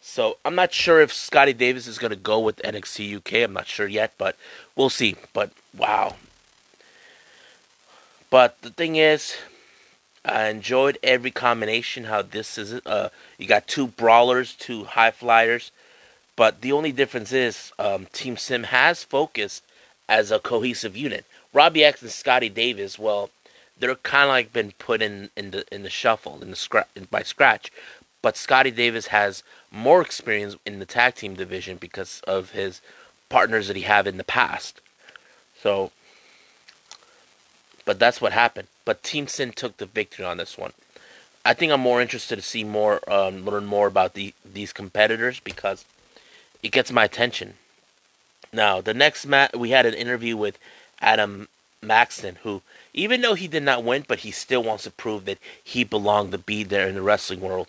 So 0.00 0.38
I'm 0.44 0.54
not 0.54 0.72
sure 0.72 1.00
if 1.00 1.12
Scotty 1.12 1.52
Davis 1.52 1.86
is 1.86 1.98
going 1.98 2.10
to 2.10 2.16
go 2.16 2.40
with 2.40 2.56
NXT 2.62 3.16
UK. 3.16 3.44
I'm 3.44 3.52
not 3.52 3.66
sure 3.66 3.86
yet, 3.86 4.14
but 4.16 4.36
we'll 4.74 4.90
see. 4.90 5.16
But 5.32 5.52
wow. 5.76 6.16
But 8.30 8.62
the 8.62 8.70
thing 8.70 8.96
is, 8.96 9.36
I 10.24 10.48
enjoyed 10.48 10.98
every 11.02 11.30
combination. 11.30 12.04
How 12.04 12.22
this 12.22 12.56
is, 12.56 12.74
uh, 12.86 13.10
you 13.38 13.46
got 13.46 13.66
two 13.66 13.88
brawlers, 13.88 14.54
two 14.54 14.84
high 14.84 15.10
flyers, 15.10 15.70
but 16.36 16.60
the 16.60 16.72
only 16.72 16.92
difference 16.92 17.32
is 17.32 17.72
um, 17.78 18.06
Team 18.12 18.36
Sim 18.36 18.64
has 18.64 19.04
focused 19.04 19.62
as 20.08 20.30
a 20.30 20.38
cohesive 20.38 20.96
unit. 20.96 21.24
Robbie 21.52 21.84
X 21.84 22.00
and 22.02 22.10
Scotty 22.10 22.48
Davis, 22.48 22.98
well, 22.98 23.30
they're 23.80 23.96
kind 23.96 24.24
of 24.24 24.30
like 24.30 24.52
been 24.52 24.72
put 24.72 25.02
in, 25.02 25.30
in 25.36 25.50
the 25.50 25.64
in 25.74 25.82
the 25.82 25.90
shuffle 25.90 26.42
in 26.42 26.50
the 26.50 26.56
scratch 26.56 26.88
by 27.10 27.22
scratch, 27.22 27.72
but 28.22 28.36
Scotty 28.36 28.70
Davis 28.70 29.08
has 29.08 29.42
more 29.70 30.02
experience 30.02 30.56
in 30.66 30.78
the 30.78 30.86
tag 30.86 31.14
team 31.14 31.34
division 31.34 31.76
because 31.76 32.20
of 32.26 32.50
his 32.50 32.80
partners 33.28 33.68
that 33.68 33.76
he 33.76 33.82
had 33.82 34.06
in 34.06 34.18
the 34.18 34.24
past. 34.24 34.80
So, 35.62 35.90
but 37.84 37.98
that's 37.98 38.20
what 38.20 38.32
happened. 38.32 38.68
But 38.84 39.02
Team 39.02 39.26
Sin 39.26 39.52
took 39.52 39.76
the 39.76 39.86
victory 39.86 40.24
on 40.24 40.36
this 40.36 40.58
one. 40.58 40.72
I 41.44 41.54
think 41.54 41.72
I'm 41.72 41.80
more 41.80 42.02
interested 42.02 42.36
to 42.36 42.42
see 42.42 42.64
more, 42.64 43.00
um, 43.10 43.46
learn 43.46 43.64
more 43.64 43.86
about 43.86 44.12
the, 44.14 44.34
these 44.44 44.72
competitors 44.72 45.40
because 45.40 45.84
it 46.62 46.72
gets 46.72 46.92
my 46.92 47.04
attention. 47.04 47.54
Now, 48.52 48.80
the 48.80 48.92
next 48.92 49.24
match, 49.26 49.52
we 49.54 49.70
had 49.70 49.86
an 49.86 49.94
interview 49.94 50.36
with 50.36 50.58
Adam 51.00 51.48
Maxton, 51.82 52.36
who, 52.42 52.62
even 52.92 53.20
though 53.20 53.34
he 53.34 53.48
did 53.48 53.62
not 53.62 53.84
win, 53.84 54.04
but 54.06 54.20
he 54.20 54.30
still 54.30 54.62
wants 54.62 54.84
to 54.84 54.90
prove 54.90 55.24
that 55.24 55.38
he 55.62 55.84
belonged 55.84 56.32
to 56.32 56.38
be 56.38 56.62
there 56.62 56.88
in 56.88 56.94
the 56.94 57.02
wrestling 57.02 57.40
world. 57.40 57.68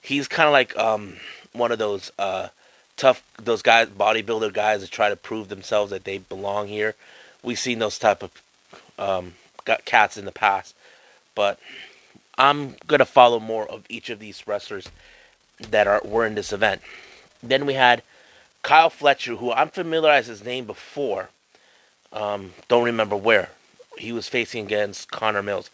He's 0.00 0.28
kind 0.28 0.46
of 0.46 0.52
like 0.52 0.76
um, 0.76 1.16
one 1.52 1.72
of 1.72 1.78
those 1.78 2.12
uh, 2.18 2.48
tough, 2.96 3.22
those 3.36 3.62
guys, 3.62 3.88
bodybuilder 3.88 4.52
guys 4.52 4.80
that 4.82 4.90
try 4.90 5.08
to 5.08 5.16
prove 5.16 5.48
themselves 5.48 5.90
that 5.90 6.04
they 6.04 6.18
belong 6.18 6.68
here. 6.68 6.94
We've 7.42 7.58
seen 7.58 7.78
those 7.78 7.98
type 7.98 8.22
of 8.22 8.30
um, 8.98 9.34
cats 9.84 10.16
in 10.16 10.24
the 10.24 10.32
past, 10.32 10.74
but 11.34 11.58
I'm 12.36 12.76
gonna 12.86 13.04
follow 13.04 13.40
more 13.40 13.68
of 13.68 13.84
each 13.88 14.10
of 14.10 14.18
these 14.20 14.46
wrestlers 14.46 14.88
that 15.70 15.86
are 15.86 16.00
were 16.04 16.26
in 16.26 16.34
this 16.36 16.52
event. 16.52 16.82
Then 17.42 17.66
we 17.66 17.74
had 17.74 18.02
Kyle 18.62 18.90
Fletcher, 18.90 19.36
who 19.36 19.52
I'm 19.52 19.70
familiarized 19.70 20.28
his 20.28 20.44
name 20.44 20.64
before. 20.64 21.30
Um, 22.12 22.52
don't 22.68 22.84
remember 22.84 23.16
where. 23.16 23.50
He 23.98 24.12
was 24.12 24.28
facing 24.28 24.64
against 24.66 25.10
Connor 25.10 25.42
Mills. 25.42 25.70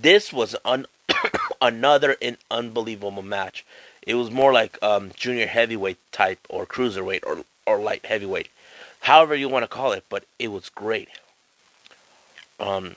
This 0.00 0.32
was 0.32 0.56
un- 0.64 0.86
another 1.62 2.16
an 2.20 2.36
unbelievable 2.50 3.22
match. 3.22 3.64
It 4.06 4.14
was 4.14 4.30
more 4.30 4.52
like 4.52 4.82
um, 4.82 5.12
junior 5.14 5.46
heavyweight 5.46 5.98
type 6.10 6.40
or 6.48 6.66
cruiserweight 6.66 7.24
or 7.24 7.44
or 7.64 7.78
light 7.80 8.04
heavyweight, 8.06 8.48
however 9.00 9.36
you 9.36 9.48
want 9.48 9.62
to 9.62 9.68
call 9.68 9.92
it. 9.92 10.04
But 10.08 10.24
it 10.38 10.48
was 10.48 10.68
great. 10.68 11.08
Um, 12.58 12.96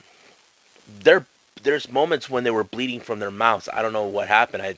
there 0.87 1.25
there's 1.61 1.91
moments 1.91 2.29
when 2.29 2.43
they 2.43 2.51
were 2.51 2.63
bleeding 2.63 2.99
from 2.99 3.19
their 3.19 3.31
mouths. 3.31 3.69
I 3.71 3.81
don't 3.81 3.93
know 3.93 4.05
what 4.05 4.27
happened. 4.27 4.63
I 4.63 4.77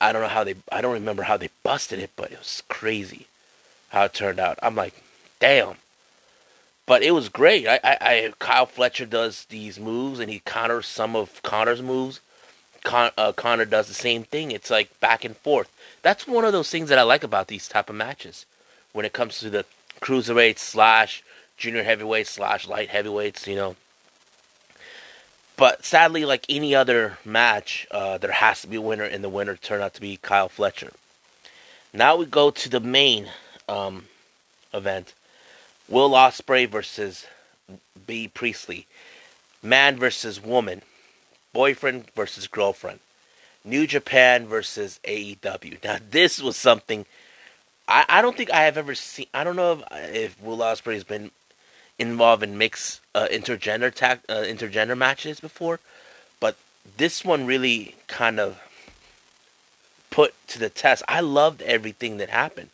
I 0.00 0.12
don't 0.12 0.22
know 0.22 0.28
how 0.28 0.44
they 0.44 0.56
I 0.70 0.80
don't 0.80 0.94
remember 0.94 1.22
how 1.22 1.36
they 1.36 1.50
busted 1.62 1.98
it, 1.98 2.10
but 2.16 2.32
it 2.32 2.38
was 2.38 2.62
crazy 2.68 3.26
how 3.88 4.04
it 4.04 4.14
turned 4.14 4.38
out. 4.38 4.58
I'm 4.62 4.74
like, 4.74 5.02
damn. 5.40 5.76
But 6.88 7.02
it 7.02 7.10
was 7.10 7.28
great. 7.28 7.68
I, 7.68 7.78
I, 7.84 7.96
I 8.00 8.32
Kyle 8.38 8.64
Fletcher 8.64 9.04
does 9.04 9.44
these 9.44 9.78
moves 9.78 10.20
and 10.20 10.30
he 10.30 10.40
counters 10.40 10.86
some 10.86 11.14
of 11.14 11.42
Connor's 11.42 11.82
moves. 11.82 12.20
Con, 12.82 13.10
uh, 13.18 13.32
Connor 13.32 13.66
does 13.66 13.88
the 13.88 13.94
same 13.94 14.24
thing. 14.24 14.52
It's 14.52 14.70
like 14.70 14.98
back 14.98 15.22
and 15.22 15.36
forth. 15.36 15.70
That's 16.00 16.26
one 16.26 16.46
of 16.46 16.52
those 16.52 16.70
things 16.70 16.88
that 16.88 16.98
I 16.98 17.02
like 17.02 17.22
about 17.22 17.48
these 17.48 17.68
type 17.68 17.90
of 17.90 17.96
matches. 17.96 18.46
When 18.92 19.04
it 19.04 19.12
comes 19.12 19.38
to 19.40 19.50
the 19.50 19.66
cruiserweight 20.00 20.58
slash 20.58 21.22
junior 21.58 21.82
heavyweight 21.82 22.26
slash 22.26 22.66
light 22.66 22.88
heavyweights, 22.88 23.46
you 23.46 23.56
know. 23.56 23.76
But 25.58 25.84
sadly, 25.84 26.24
like 26.24 26.46
any 26.48 26.74
other 26.74 27.18
match, 27.22 27.86
uh, 27.90 28.16
there 28.16 28.32
has 28.32 28.62
to 28.62 28.66
be 28.66 28.76
a 28.76 28.80
winner, 28.80 29.04
and 29.04 29.22
the 29.22 29.28
winner 29.28 29.56
turned 29.56 29.82
out 29.82 29.92
to 29.94 30.00
be 30.00 30.16
Kyle 30.16 30.48
Fletcher. 30.48 30.92
Now 31.92 32.16
we 32.16 32.24
go 32.24 32.50
to 32.50 32.68
the 32.70 32.80
main 32.80 33.28
um, 33.68 34.06
event: 34.72 35.12
Will 35.88 36.10
Ospreay 36.10 36.68
versus 36.68 37.26
Bea 38.06 38.28
Priestley, 38.28 38.86
man 39.62 39.96
versus 39.96 40.42
woman, 40.42 40.82
boyfriend 41.52 42.06
versus 42.14 42.46
girlfriend, 42.46 43.00
New 43.64 43.86
Japan 43.86 44.46
versus 44.46 45.00
AEW. 45.04 45.82
Now 45.82 45.98
this 46.10 46.40
was 46.40 46.56
something 46.56 47.06
I, 47.88 48.04
I 48.08 48.22
don't 48.22 48.36
think 48.36 48.50
I 48.50 48.62
have 48.62 48.76
ever 48.76 48.94
seen. 48.94 49.26
I 49.32 49.42
don't 49.42 49.56
know 49.56 49.72
if, 49.90 50.14
if 50.14 50.42
Will 50.42 50.58
Ospreay 50.58 50.94
has 50.94 51.04
been 51.04 51.30
involved 51.98 52.42
in 52.42 52.58
mixed 52.58 53.00
uh, 53.14 53.26
intergender 53.30 53.92
ta- 53.92 54.18
uh, 54.28 54.42
intergender 54.42 54.96
matches 54.96 55.40
before, 55.40 55.80
but 56.38 56.56
this 56.98 57.24
one 57.24 57.46
really 57.46 57.96
kind 58.06 58.38
of 58.38 58.60
put 60.10 60.34
to 60.48 60.58
the 60.58 60.68
test. 60.68 61.02
I 61.08 61.20
loved 61.20 61.62
everything 61.62 62.18
that 62.18 62.28
happened. 62.28 62.68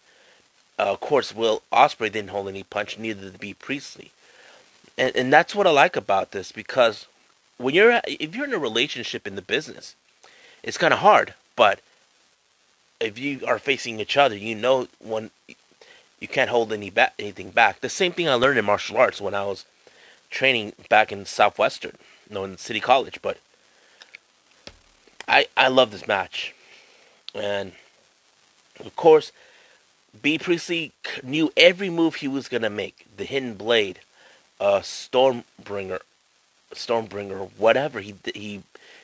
Uh, 0.78 0.92
of 0.92 1.00
course, 1.00 1.34
Will 1.34 1.62
Ospreay 1.72 2.10
didn't 2.10 2.30
hold 2.30 2.48
any 2.48 2.64
punch, 2.64 2.98
neither 2.98 3.30
did 3.30 3.40
Bea 3.40 3.54
Priestley, 3.54 4.10
and 4.98 5.14
and 5.14 5.32
that's 5.32 5.54
what 5.54 5.66
I 5.66 5.70
like 5.70 5.96
about 5.96 6.32
this 6.32 6.50
because 6.52 7.06
when 7.58 7.74
you're 7.74 8.00
if 8.06 8.34
you're 8.34 8.46
in 8.46 8.54
a 8.54 8.58
relationship 8.58 9.26
in 9.26 9.36
the 9.36 9.42
business, 9.42 9.94
it's 10.62 10.78
kind 10.78 10.92
of 10.92 11.00
hard, 11.00 11.34
but 11.56 11.80
if 13.00 13.18
you 13.18 13.40
are 13.46 13.58
facing 13.58 14.00
each 14.00 14.16
other, 14.16 14.36
you 14.36 14.54
know 14.54 14.88
when 14.98 15.30
you 16.20 16.28
can't 16.28 16.50
hold 16.50 16.72
any 16.72 16.90
back, 16.90 17.12
anything 17.18 17.50
back. 17.50 17.80
The 17.80 17.88
same 17.88 18.12
thing 18.12 18.28
I 18.28 18.34
learned 18.34 18.58
in 18.58 18.64
martial 18.64 18.96
arts 18.96 19.20
when 19.20 19.34
I 19.34 19.44
was 19.44 19.66
training 20.30 20.72
back 20.88 21.12
in 21.12 21.26
Southwestern, 21.26 21.96
no, 22.30 22.44
in 22.44 22.56
City 22.56 22.80
College. 22.80 23.20
But 23.22 23.38
I 25.28 25.46
I 25.56 25.68
love 25.68 25.90
this 25.90 26.08
match, 26.08 26.54
and 27.34 27.72
of 28.80 28.96
course, 28.96 29.32
Bea 30.22 30.38
Priestley 30.38 30.92
knew 31.22 31.52
every 31.56 31.90
move 31.90 32.16
he 32.16 32.28
was 32.28 32.48
gonna 32.48 32.70
make. 32.70 33.06
The 33.16 33.24
hidden 33.24 33.54
blade, 33.54 34.00
uh, 34.60 34.80
Stormbringer, 34.80 36.00
Stormbringer, 36.72 37.50
whatever 37.56 38.00
he 38.00 38.14
he 38.34 38.62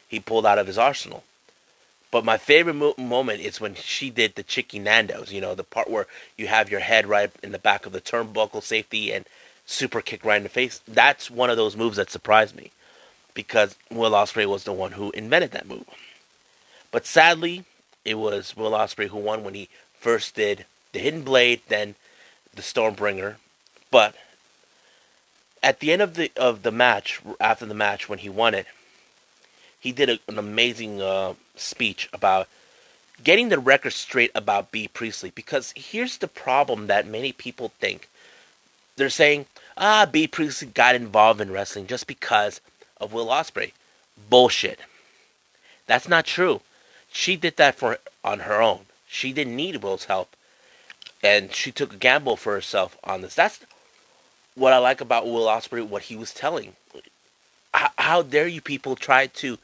he 0.08 0.20
pulled 0.20 0.46
out 0.46 0.58
of 0.58 0.66
his 0.66 0.78
arsenal. 0.78 1.24
But 2.10 2.24
my 2.24 2.38
favorite 2.38 2.74
mo- 2.74 2.94
moment 2.98 3.40
is 3.40 3.60
when 3.60 3.74
she 3.74 4.10
did 4.10 4.34
the 4.34 4.42
Cheeky 4.42 4.78
Nando's. 4.78 5.32
You 5.32 5.40
know, 5.40 5.54
the 5.54 5.64
part 5.64 5.88
where 5.90 6.06
you 6.36 6.48
have 6.48 6.70
your 6.70 6.80
head 6.80 7.06
right 7.06 7.30
in 7.42 7.52
the 7.52 7.58
back 7.58 7.86
of 7.86 7.92
the 7.92 8.00
turnbuckle 8.00 8.62
safety 8.62 9.12
and 9.12 9.26
super 9.66 10.00
kick 10.00 10.24
right 10.24 10.36
in 10.38 10.42
the 10.42 10.48
face. 10.48 10.80
That's 10.88 11.30
one 11.30 11.50
of 11.50 11.56
those 11.56 11.76
moves 11.76 11.96
that 11.96 12.10
surprised 12.10 12.56
me 12.56 12.72
because 13.34 13.76
Will 13.90 14.10
Ospreay 14.12 14.46
was 14.46 14.64
the 14.64 14.72
one 14.72 14.92
who 14.92 15.10
invented 15.12 15.52
that 15.52 15.68
move. 15.68 15.84
But 16.90 17.06
sadly, 17.06 17.64
it 18.04 18.14
was 18.14 18.56
Will 18.56 18.72
Ospreay 18.72 19.08
who 19.08 19.18
won 19.18 19.44
when 19.44 19.54
he 19.54 19.68
first 20.00 20.34
did 20.34 20.66
the 20.92 20.98
Hidden 20.98 21.22
Blade, 21.22 21.60
then 21.68 21.94
the 22.54 22.62
Stormbringer. 22.62 23.36
But 23.90 24.14
at 25.62 25.80
the 25.80 25.92
end 25.92 26.02
of 26.02 26.14
the 26.14 26.30
of 26.36 26.62
the 26.62 26.70
match, 26.70 27.20
after 27.40 27.66
the 27.66 27.74
match 27.74 28.08
when 28.08 28.20
he 28.20 28.28
won 28.28 28.54
it, 28.54 28.66
he 29.78 29.92
did 29.92 30.10
a, 30.10 30.18
an 30.28 30.38
amazing 30.38 31.00
uh, 31.00 31.34
speech 31.56 32.08
about 32.12 32.48
getting 33.22 33.48
the 33.48 33.58
record 33.58 33.92
straight 33.92 34.30
about 34.34 34.72
Bea 34.72 34.88
Priestley. 34.88 35.30
Because 35.34 35.72
here's 35.76 36.18
the 36.18 36.28
problem 36.28 36.86
that 36.86 37.06
many 37.06 37.32
people 37.32 37.72
think: 37.80 38.08
they're 38.96 39.10
saying, 39.10 39.46
"Ah, 39.76 40.06
Bea 40.06 40.26
Priestley 40.26 40.68
got 40.68 40.94
involved 40.94 41.40
in 41.40 41.50
wrestling 41.50 41.86
just 41.86 42.06
because 42.06 42.60
of 42.98 43.12
Will 43.12 43.26
Ospreay." 43.26 43.72
Bullshit. 44.28 44.80
That's 45.86 46.08
not 46.08 46.26
true. 46.26 46.60
She 47.10 47.36
did 47.36 47.56
that 47.56 47.74
for 47.74 47.98
on 48.22 48.40
her 48.40 48.60
own. 48.62 48.86
She 49.08 49.32
didn't 49.32 49.56
need 49.56 49.82
Will's 49.82 50.04
help. 50.04 50.36
And 51.22 51.54
she 51.54 51.70
took 51.70 51.92
a 51.92 51.98
gamble 51.98 52.36
for 52.36 52.54
herself 52.54 52.96
on 53.04 53.20
this. 53.20 53.34
That's 53.34 53.60
what 54.54 54.72
I 54.72 54.78
like 54.78 55.00
about 55.00 55.26
Will 55.26 55.46
Ospreay, 55.46 55.86
What 55.86 56.04
he 56.04 56.16
was 56.16 56.32
telling. 56.32 56.74
How, 57.74 57.90
how 57.98 58.22
dare 58.22 58.48
you 58.48 58.60
people 58.60 58.96
try 58.96 59.26
to 59.26 59.58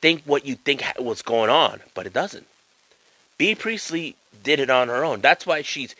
think 0.00 0.22
what 0.24 0.44
you 0.44 0.54
think 0.54 0.82
was 0.98 1.22
going 1.22 1.50
on, 1.50 1.80
but 1.94 2.06
it 2.06 2.12
doesn't. 2.12 2.46
Bea 3.38 3.54
Priestley 3.54 4.16
did 4.42 4.60
it 4.60 4.70
on 4.70 4.88
her 4.88 5.04
own. 5.04 5.20
That's 5.20 5.46
why 5.46 5.62
she's 5.62 5.94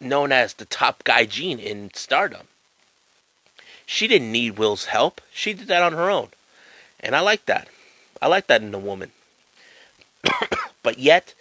known 0.00 0.32
as 0.32 0.54
the 0.54 0.64
top 0.64 1.04
gaijin 1.04 1.58
in 1.58 1.90
stardom. 1.94 2.46
She 3.86 4.06
didn't 4.06 4.32
need 4.32 4.58
Will's 4.58 4.86
help. 4.86 5.20
She 5.32 5.54
did 5.54 5.68
that 5.68 5.82
on 5.82 5.92
her 5.92 6.10
own. 6.10 6.28
And 7.00 7.16
I 7.16 7.20
like 7.20 7.46
that. 7.46 7.68
I 8.20 8.26
like 8.26 8.48
that 8.48 8.62
in 8.62 8.74
a 8.74 8.78
woman. 8.78 9.12
but 10.82 10.98
yet, 10.98 11.34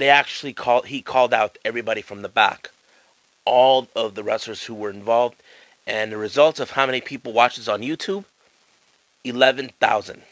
they 0.00 0.08
actually 0.08 0.52
called 0.52 0.86
he 0.86 1.02
called 1.02 1.34
out 1.34 1.58
everybody 1.64 2.02
from 2.02 2.22
the 2.22 2.28
back. 2.28 2.70
All 3.44 3.88
of 3.96 4.14
the 4.14 4.22
wrestlers 4.22 4.64
who 4.64 4.74
were 4.74 4.90
involved. 4.90 5.36
And 5.86 6.12
the 6.12 6.16
results 6.16 6.60
of 6.60 6.72
how 6.72 6.86
many 6.86 7.00
people 7.00 7.32
watch 7.32 7.56
this 7.56 7.66
on 7.66 7.80
YouTube? 7.80 8.24
11,000. 9.24 10.22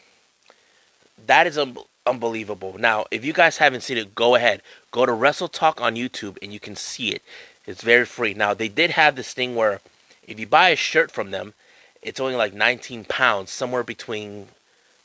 That 1.26 1.46
is 1.46 1.58
un- 1.58 1.76
unbelievable. 2.06 2.76
Now, 2.78 3.06
if 3.10 3.24
you 3.24 3.32
guys 3.32 3.56
haven't 3.56 3.80
seen 3.80 3.96
it, 3.96 4.14
go 4.14 4.34
ahead. 4.34 4.62
Go 4.90 5.04
to 5.04 5.12
Wrestle 5.12 5.48
Talk 5.48 5.80
on 5.80 5.96
YouTube 5.96 6.38
and 6.42 6.52
you 6.52 6.60
can 6.60 6.76
see 6.76 7.10
it. 7.10 7.22
It's 7.66 7.82
very 7.82 8.04
free. 8.06 8.34
Now, 8.34 8.54
they 8.54 8.68
did 8.68 8.90
have 8.90 9.16
this 9.16 9.34
thing 9.34 9.54
where 9.54 9.80
if 10.26 10.38
you 10.38 10.46
buy 10.46 10.68
a 10.70 10.76
shirt 10.76 11.10
from 11.10 11.32
them, 11.32 11.54
it's 12.02 12.20
only 12.20 12.36
like 12.36 12.54
19 12.54 13.04
pounds, 13.04 13.50
somewhere 13.50 13.82
between 13.82 14.48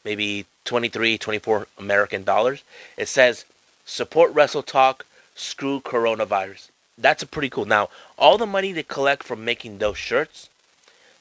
maybe 0.05 0.45
23, 0.65 1.17
24 1.17 1.67
American 1.79 2.23
dollars. 2.23 2.63
It 2.97 3.07
says 3.07 3.45
support 3.85 4.33
Wrestle 4.33 4.63
Talk, 4.63 5.05
screw 5.35 5.79
coronavirus. 5.79 6.69
That's 6.97 7.23
a 7.23 7.27
pretty 7.27 7.49
cool. 7.49 7.65
Now, 7.65 7.89
all 8.17 8.37
the 8.37 8.45
money 8.45 8.71
they 8.71 8.83
collect 8.83 9.23
from 9.23 9.43
making 9.43 9.77
those 9.77 9.97
shirts, 9.97 10.49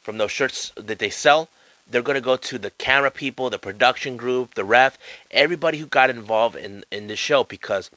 from 0.02 0.18
those 0.18 0.30
shirts 0.30 0.72
that 0.76 0.98
they 0.98 1.10
sell, 1.10 1.48
they're 1.88 2.02
going 2.02 2.14
to 2.14 2.20
go 2.20 2.36
to 2.36 2.58
the 2.58 2.70
camera 2.70 3.10
people, 3.10 3.50
the 3.50 3.58
production 3.58 4.16
group, 4.16 4.54
the 4.54 4.64
ref, 4.64 4.98
everybody 5.30 5.78
who 5.78 5.86
got 5.86 6.10
involved 6.10 6.56
in 6.56 6.84
in 6.90 7.06
the 7.06 7.16
show 7.16 7.44
because 7.44 7.90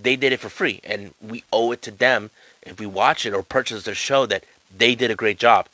they 0.00 0.16
did 0.16 0.32
it 0.32 0.40
for 0.40 0.48
free 0.48 0.80
and 0.84 1.14
we 1.20 1.44
owe 1.52 1.72
it 1.72 1.82
to 1.82 1.90
them 1.90 2.30
if 2.62 2.80
we 2.80 2.86
watch 2.86 3.26
it 3.26 3.34
or 3.34 3.42
purchase 3.42 3.84
their 3.84 3.94
show 3.94 4.26
that 4.26 4.44
they 4.76 4.94
did 4.94 5.10
a 5.10 5.16
great 5.16 5.38
job. 5.38 5.66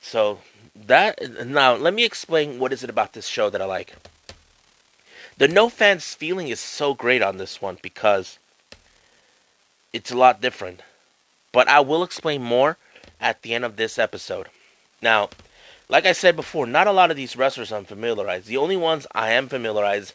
So 0.00 0.38
that 0.74 1.46
now 1.46 1.74
let 1.74 1.94
me 1.94 2.04
explain 2.04 2.58
what 2.58 2.72
is 2.72 2.82
it 2.82 2.90
about 2.90 3.12
this 3.12 3.26
show 3.26 3.50
that 3.50 3.62
I 3.62 3.66
like. 3.66 3.94
The 5.42 5.48
no 5.48 5.68
fans 5.68 6.14
feeling 6.14 6.46
is 6.46 6.60
so 6.60 6.94
great 6.94 7.20
on 7.20 7.36
this 7.36 7.60
one 7.60 7.76
because 7.82 8.38
it's 9.92 10.12
a 10.12 10.16
lot 10.16 10.40
different. 10.40 10.82
But 11.50 11.66
I 11.66 11.80
will 11.80 12.04
explain 12.04 12.44
more 12.44 12.76
at 13.20 13.42
the 13.42 13.52
end 13.52 13.64
of 13.64 13.74
this 13.74 13.98
episode. 13.98 14.46
Now, 15.02 15.30
like 15.88 16.06
I 16.06 16.12
said 16.12 16.36
before, 16.36 16.64
not 16.64 16.86
a 16.86 16.92
lot 16.92 17.10
of 17.10 17.16
these 17.16 17.34
wrestlers 17.34 17.72
I'm 17.72 17.84
familiarized. 17.84 18.46
The 18.46 18.56
only 18.56 18.76
ones 18.76 19.04
I 19.16 19.32
am 19.32 19.48
familiarized 19.48 20.12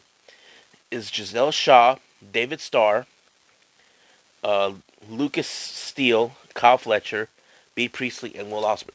is 0.90 1.10
Giselle 1.12 1.52
Shaw, 1.52 1.96
David 2.32 2.62
Starr, 2.62 3.04
uh, 4.42 4.72
Lucas 5.10 5.46
Steele, 5.46 6.36
Kyle 6.54 6.78
Fletcher, 6.78 7.28
Bea 7.74 7.90
Priestley, 7.90 8.34
and 8.34 8.50
Will 8.50 8.62
Ospreay. 8.62 8.94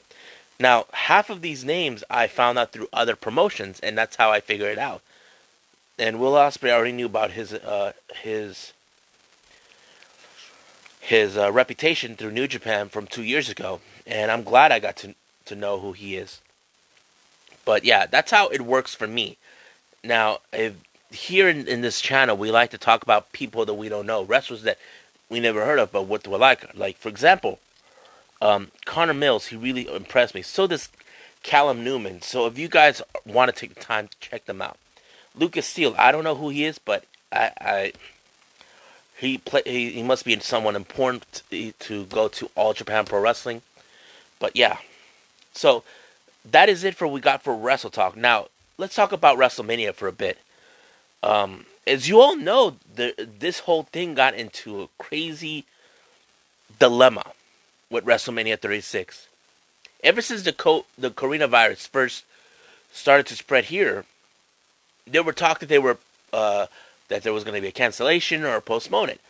now, 0.60 0.86
half 0.92 1.30
of 1.30 1.42
these 1.42 1.64
names 1.64 2.04
I 2.08 2.28
found 2.28 2.58
out 2.58 2.70
through 2.70 2.86
other 2.92 3.16
promotions, 3.16 3.80
and 3.80 3.98
that's 3.98 4.14
how 4.14 4.30
I 4.30 4.38
figured 4.38 4.70
it 4.70 4.78
out. 4.78 5.02
And 5.98 6.18
Will 6.18 6.32
Ospreay 6.32 6.72
already 6.72 6.92
knew 6.92 7.06
about 7.06 7.32
his 7.32 7.52
uh, 7.52 7.92
his 8.22 8.72
his 11.00 11.36
uh, 11.36 11.52
reputation 11.52 12.16
through 12.16 12.32
New 12.32 12.48
Japan 12.48 12.88
from 12.88 13.06
two 13.06 13.22
years 13.22 13.48
ago, 13.48 13.80
and 14.06 14.30
I'm 14.30 14.42
glad 14.42 14.72
I 14.72 14.78
got 14.78 14.96
to 14.98 15.14
to 15.46 15.54
know 15.54 15.78
who 15.78 15.92
he 15.92 16.16
is. 16.16 16.40
But 17.64 17.84
yeah, 17.84 18.06
that's 18.06 18.30
how 18.30 18.48
it 18.48 18.62
works 18.62 18.94
for 18.94 19.06
me. 19.06 19.36
Now, 20.02 20.38
if 20.52 20.74
here 21.10 21.48
in, 21.48 21.66
in 21.68 21.80
this 21.80 22.00
channel, 22.00 22.36
we 22.36 22.50
like 22.50 22.70
to 22.70 22.78
talk 22.78 23.02
about 23.02 23.32
people 23.32 23.64
that 23.64 23.74
we 23.74 23.88
don't 23.88 24.06
know, 24.06 24.22
wrestlers 24.22 24.62
that 24.62 24.78
we 25.28 25.40
never 25.40 25.64
heard 25.64 25.78
of, 25.78 25.92
but 25.92 26.02
what 26.02 26.22
do 26.22 26.30
we 26.30 26.36
like? 26.36 26.66
Like, 26.76 26.96
for 26.98 27.08
example, 27.08 27.58
um, 28.42 28.70
Connor 28.84 29.14
Mills, 29.14 29.46
he 29.46 29.56
really 29.56 29.88
impressed 29.88 30.34
me. 30.34 30.42
So 30.42 30.66
does 30.66 30.88
Callum 31.42 31.84
Newman. 31.84 32.22
So 32.22 32.46
if 32.46 32.58
you 32.58 32.68
guys 32.68 33.00
want 33.24 33.54
to 33.54 33.58
take 33.58 33.74
the 33.74 33.80
time 33.80 34.08
to 34.08 34.16
check 34.18 34.46
them 34.46 34.60
out, 34.60 34.76
Lucas 35.36 35.66
Steele, 35.66 35.94
I 35.98 36.12
don't 36.12 36.24
know 36.24 36.34
who 36.34 36.48
he 36.48 36.64
is, 36.64 36.78
but 36.78 37.04
I, 37.32 37.50
I 37.60 37.92
he 39.16 39.38
play 39.38 39.62
he, 39.64 39.90
he 39.90 40.02
must 40.02 40.24
be 40.24 40.38
someone 40.40 40.76
important 40.76 41.42
to, 41.50 41.72
to 41.72 42.04
go 42.06 42.28
to 42.28 42.50
All 42.54 42.72
Japan 42.72 43.04
Pro 43.04 43.20
Wrestling. 43.20 43.62
But 44.38 44.56
yeah, 44.56 44.78
so 45.52 45.84
that 46.44 46.68
is 46.68 46.84
it 46.84 46.94
for 46.94 47.06
we 47.06 47.20
got 47.20 47.42
for 47.42 47.54
Wrestle 47.54 47.90
Talk. 47.90 48.16
Now 48.16 48.48
let's 48.78 48.94
talk 48.94 49.12
about 49.12 49.38
WrestleMania 49.38 49.94
for 49.94 50.08
a 50.08 50.12
bit. 50.12 50.38
Um, 51.22 51.66
as 51.86 52.08
you 52.08 52.20
all 52.20 52.36
know, 52.36 52.76
the, 52.94 53.14
this 53.38 53.60
whole 53.60 53.84
thing 53.84 54.14
got 54.14 54.34
into 54.34 54.82
a 54.82 54.88
crazy 54.98 55.64
dilemma 56.78 57.32
with 57.90 58.04
WrestleMania 58.04 58.58
36. 58.58 59.28
Ever 60.02 60.20
since 60.20 60.42
the 60.42 60.52
co- 60.52 60.86
the 60.98 61.10
coronavirus 61.10 61.88
first 61.88 62.24
started 62.92 63.26
to 63.26 63.36
spread 63.36 63.66
here, 63.66 64.04
there 65.06 65.22
were 65.22 65.32
talk 65.32 65.60
that 65.60 65.68
they 65.68 65.78
were 65.78 65.98
uh, 66.32 66.66
that 67.08 67.22
there 67.22 67.32
was 67.32 67.44
going 67.44 67.54
to 67.54 67.60
be 67.60 67.68
a 67.68 67.72
cancellation 67.72 68.44
or 68.44 68.56
a 68.56 68.60
postponement. 68.62 69.20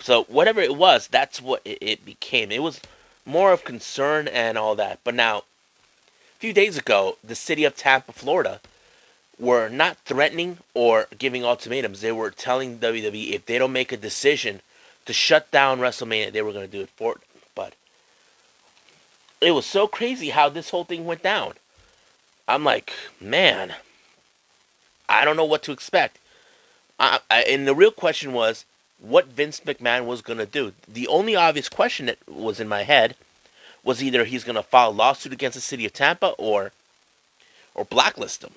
So 0.00 0.24
whatever 0.24 0.60
it 0.60 0.76
was, 0.76 1.08
that's 1.08 1.40
what 1.40 1.62
it, 1.64 1.78
it 1.80 2.04
became. 2.04 2.50
It 2.50 2.62
was 2.62 2.80
more 3.24 3.52
of 3.52 3.64
concern 3.64 4.28
and 4.28 4.58
all 4.58 4.74
that. 4.74 5.00
But 5.04 5.14
now, 5.14 5.38
a 5.38 6.38
few 6.38 6.52
days 6.52 6.76
ago, 6.76 7.16
the 7.24 7.34
city 7.34 7.64
of 7.64 7.76
Tampa, 7.76 8.12
Florida, 8.12 8.60
were 9.38 9.68
not 9.68 9.96
threatening 9.98 10.58
or 10.74 11.06
giving 11.16 11.44
ultimatums. 11.44 12.00
They 12.00 12.12
were 12.12 12.30
telling 12.30 12.78
WWE 12.78 13.32
if 13.32 13.46
they 13.46 13.58
don't 13.58 13.72
make 13.72 13.92
a 13.92 13.96
decision 13.96 14.60
to 15.06 15.12
shut 15.12 15.50
down 15.50 15.80
WrestleMania, 15.80 16.32
they 16.32 16.42
were 16.42 16.52
going 16.52 16.66
to 16.66 16.70
do 16.70 16.82
it 16.82 16.90
for 16.90 17.16
But 17.54 17.74
it 19.40 19.52
was 19.52 19.66
so 19.66 19.86
crazy 19.86 20.30
how 20.30 20.48
this 20.48 20.70
whole 20.70 20.84
thing 20.84 21.04
went 21.04 21.22
down. 21.22 21.54
I'm 22.46 22.64
like, 22.64 22.92
man, 23.20 23.74
I 25.08 25.24
don't 25.24 25.36
know 25.36 25.44
what 25.44 25.62
to 25.64 25.72
expect. 25.72 26.18
I, 26.98 27.20
I, 27.30 27.42
and 27.42 27.66
the 27.66 27.74
real 27.74 27.90
question 27.90 28.32
was 28.32 28.64
what 28.98 29.26
Vince 29.26 29.60
McMahon 29.60 30.06
was 30.06 30.22
going 30.22 30.38
to 30.38 30.46
do. 30.46 30.72
The 30.88 31.06
only 31.08 31.36
obvious 31.36 31.68
question 31.68 32.06
that 32.06 32.18
was 32.28 32.60
in 32.60 32.68
my 32.68 32.82
head 32.82 33.16
was 33.82 34.02
either 34.02 34.24
he's 34.24 34.44
going 34.44 34.56
to 34.56 34.62
file 34.62 34.90
a 34.90 34.92
lawsuit 34.92 35.32
against 35.32 35.56
the 35.56 35.60
city 35.60 35.84
of 35.84 35.92
Tampa 35.92 36.28
or 36.38 36.72
or 37.74 37.84
blacklist 37.84 38.44
him. 38.44 38.52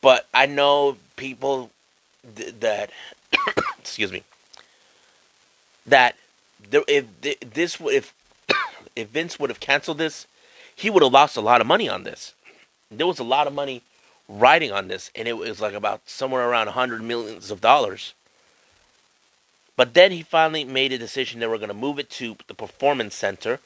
But 0.00 0.26
I 0.34 0.46
know 0.46 0.96
people 1.16 1.70
th- 2.36 2.54
that 2.60 2.90
excuse 3.78 4.10
me 4.10 4.24
that 5.86 6.16
there, 6.70 6.82
if 6.88 7.06
this 7.20 7.78
if 7.80 8.14
if 8.96 9.08
Vince 9.08 9.38
would 9.38 9.50
have 9.50 9.60
canceled 9.60 9.98
this, 9.98 10.26
he 10.74 10.90
would 10.90 11.02
have 11.02 11.12
lost 11.12 11.36
a 11.36 11.40
lot 11.40 11.60
of 11.60 11.66
money 11.66 11.88
on 11.88 12.04
this. 12.04 12.34
There 12.90 13.06
was 13.06 13.18
a 13.18 13.24
lot 13.24 13.46
of 13.46 13.52
money 13.52 13.82
riding 14.28 14.72
on 14.72 14.88
this, 14.88 15.10
and 15.14 15.28
it 15.28 15.36
was 15.36 15.60
like 15.60 15.74
about 15.74 16.02
somewhere 16.06 16.48
around 16.48 16.68
hundred 16.68 17.02
millions 17.02 17.50
of 17.50 17.60
dollars. 17.60 18.14
But 19.76 19.94
then 19.94 20.12
he 20.12 20.22
finally 20.22 20.64
made 20.64 20.92
a 20.92 20.98
decision 20.98 21.40
that 21.40 21.50
we're 21.50 21.58
going 21.58 21.68
to 21.68 21.74
move 21.74 21.98
it 21.98 22.08
to 22.10 22.36
the 22.46 22.54
performance 22.54 23.14
center, 23.14 23.58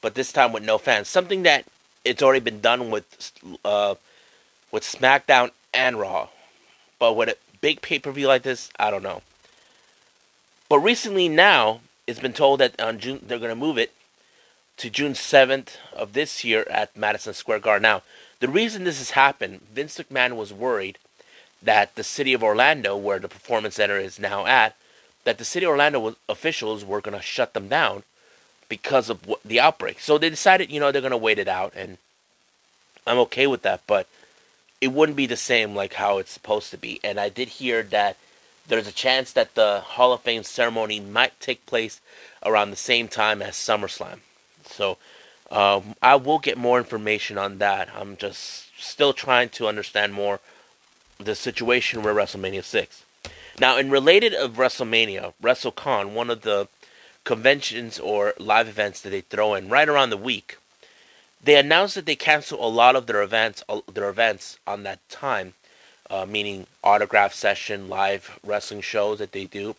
but 0.00 0.14
this 0.14 0.32
time 0.32 0.52
with 0.52 0.62
no 0.62 0.78
fans. 0.78 1.08
Something 1.08 1.42
that 1.42 1.64
it's 2.04 2.22
already 2.22 2.40
been 2.40 2.60
done 2.60 2.90
with 2.90 3.32
uh, 3.64 3.96
with 4.70 4.82
SmackDown 4.82 5.50
and 5.74 5.98
Raw, 5.98 6.28
but 6.98 7.14
with 7.14 7.28
a 7.28 7.36
big 7.60 7.82
pay 7.82 7.98
per 7.98 8.12
view 8.12 8.28
like 8.28 8.42
this, 8.42 8.70
I 8.78 8.90
don't 8.90 9.02
know. 9.02 9.22
But 10.68 10.78
recently, 10.80 11.28
now 11.28 11.80
it's 12.06 12.20
been 12.20 12.32
told 12.32 12.60
that 12.60 12.80
on 12.80 12.98
June 12.98 13.20
they're 13.26 13.38
going 13.38 13.50
to 13.50 13.56
move 13.56 13.78
it 13.78 13.92
to 14.78 14.90
June 14.90 15.14
seventh 15.14 15.76
of 15.92 16.12
this 16.12 16.44
year 16.44 16.64
at 16.70 16.96
Madison 16.96 17.34
Square 17.34 17.60
Garden. 17.60 17.82
Now, 17.82 18.02
the 18.40 18.48
reason 18.48 18.84
this 18.84 18.98
has 18.98 19.10
happened, 19.10 19.60
Vince 19.72 19.98
McMahon 19.98 20.36
was 20.36 20.52
worried 20.52 20.98
that 21.62 21.94
the 21.96 22.04
city 22.04 22.32
of 22.32 22.42
Orlando, 22.42 22.96
where 22.96 23.18
the 23.18 23.28
Performance 23.28 23.76
Center 23.76 23.98
is 23.98 24.18
now 24.18 24.46
at, 24.46 24.76
that 25.24 25.38
the 25.38 25.44
city 25.44 25.66
of 25.66 25.70
Orlando 25.70 26.16
officials 26.28 26.84
were 26.84 27.00
going 27.00 27.16
to 27.16 27.22
shut 27.22 27.54
them 27.54 27.68
down 27.68 28.04
because 28.68 29.10
of 29.10 29.20
the 29.44 29.60
outbreak. 29.60 29.98
So 30.00 30.18
they 30.18 30.30
decided, 30.30 30.70
you 30.70 30.78
know, 30.78 30.92
they're 30.92 31.02
going 31.02 31.10
to 31.10 31.16
wait 31.16 31.38
it 31.38 31.48
out, 31.48 31.72
and 31.74 31.98
I'm 33.06 33.18
okay 33.18 33.46
with 33.46 33.62
that. 33.62 33.82
But 33.86 34.06
it 34.80 34.92
wouldn't 34.92 35.16
be 35.16 35.26
the 35.26 35.36
same 35.36 35.74
like 35.74 35.94
how 35.94 36.18
it's 36.18 36.30
supposed 36.30 36.70
to 36.70 36.76
be. 36.76 37.00
And 37.02 37.18
I 37.18 37.28
did 37.28 37.48
hear 37.48 37.82
that 37.84 38.16
there's 38.68 38.86
a 38.86 38.92
chance 38.92 39.32
that 39.32 39.54
the 39.54 39.80
Hall 39.80 40.12
of 40.12 40.20
Fame 40.20 40.44
ceremony 40.44 41.00
might 41.00 41.38
take 41.40 41.66
place 41.66 42.00
around 42.44 42.70
the 42.70 42.76
same 42.76 43.08
time 43.08 43.42
as 43.42 43.54
SummerSlam. 43.54 44.20
So 44.64 44.98
um, 45.50 45.94
I 46.02 46.16
will 46.16 46.38
get 46.38 46.58
more 46.58 46.78
information 46.78 47.38
on 47.38 47.58
that. 47.58 47.88
I'm 47.94 48.16
just 48.16 48.66
still 48.78 49.12
trying 49.12 49.48
to 49.50 49.66
understand 49.66 50.12
more 50.12 50.40
the 51.18 51.34
situation 51.34 52.02
with 52.02 52.14
WrestleMania 52.14 52.62
6. 52.62 53.04
Now, 53.60 53.76
in 53.76 53.90
related 53.90 54.34
of 54.34 54.54
WrestleMania, 54.54 55.32
WrestleCon, 55.42 56.12
one 56.12 56.30
of 56.30 56.42
the 56.42 56.68
conventions 57.24 57.98
or 57.98 58.34
live 58.38 58.68
events 58.68 59.00
that 59.00 59.10
they 59.10 59.22
throw 59.22 59.54
in 59.54 59.68
right 59.68 59.88
around 59.88 60.10
the 60.10 60.16
week, 60.16 60.58
they 61.42 61.56
announced 61.56 61.94
that 61.94 62.06
they 62.06 62.16
cancel 62.16 62.64
a 62.64 62.68
lot 62.68 62.94
of 62.94 63.06
their 63.06 63.22
events, 63.22 63.64
uh, 63.68 63.80
their 63.92 64.08
events 64.08 64.58
on 64.66 64.82
that 64.84 65.06
time, 65.08 65.54
uh, 66.10 66.24
meaning 66.24 66.66
autograph 66.84 67.34
session, 67.34 67.88
live 67.88 68.38
wrestling 68.44 68.80
shows 68.80 69.18
that 69.18 69.32
they 69.32 69.44
do. 69.44 69.74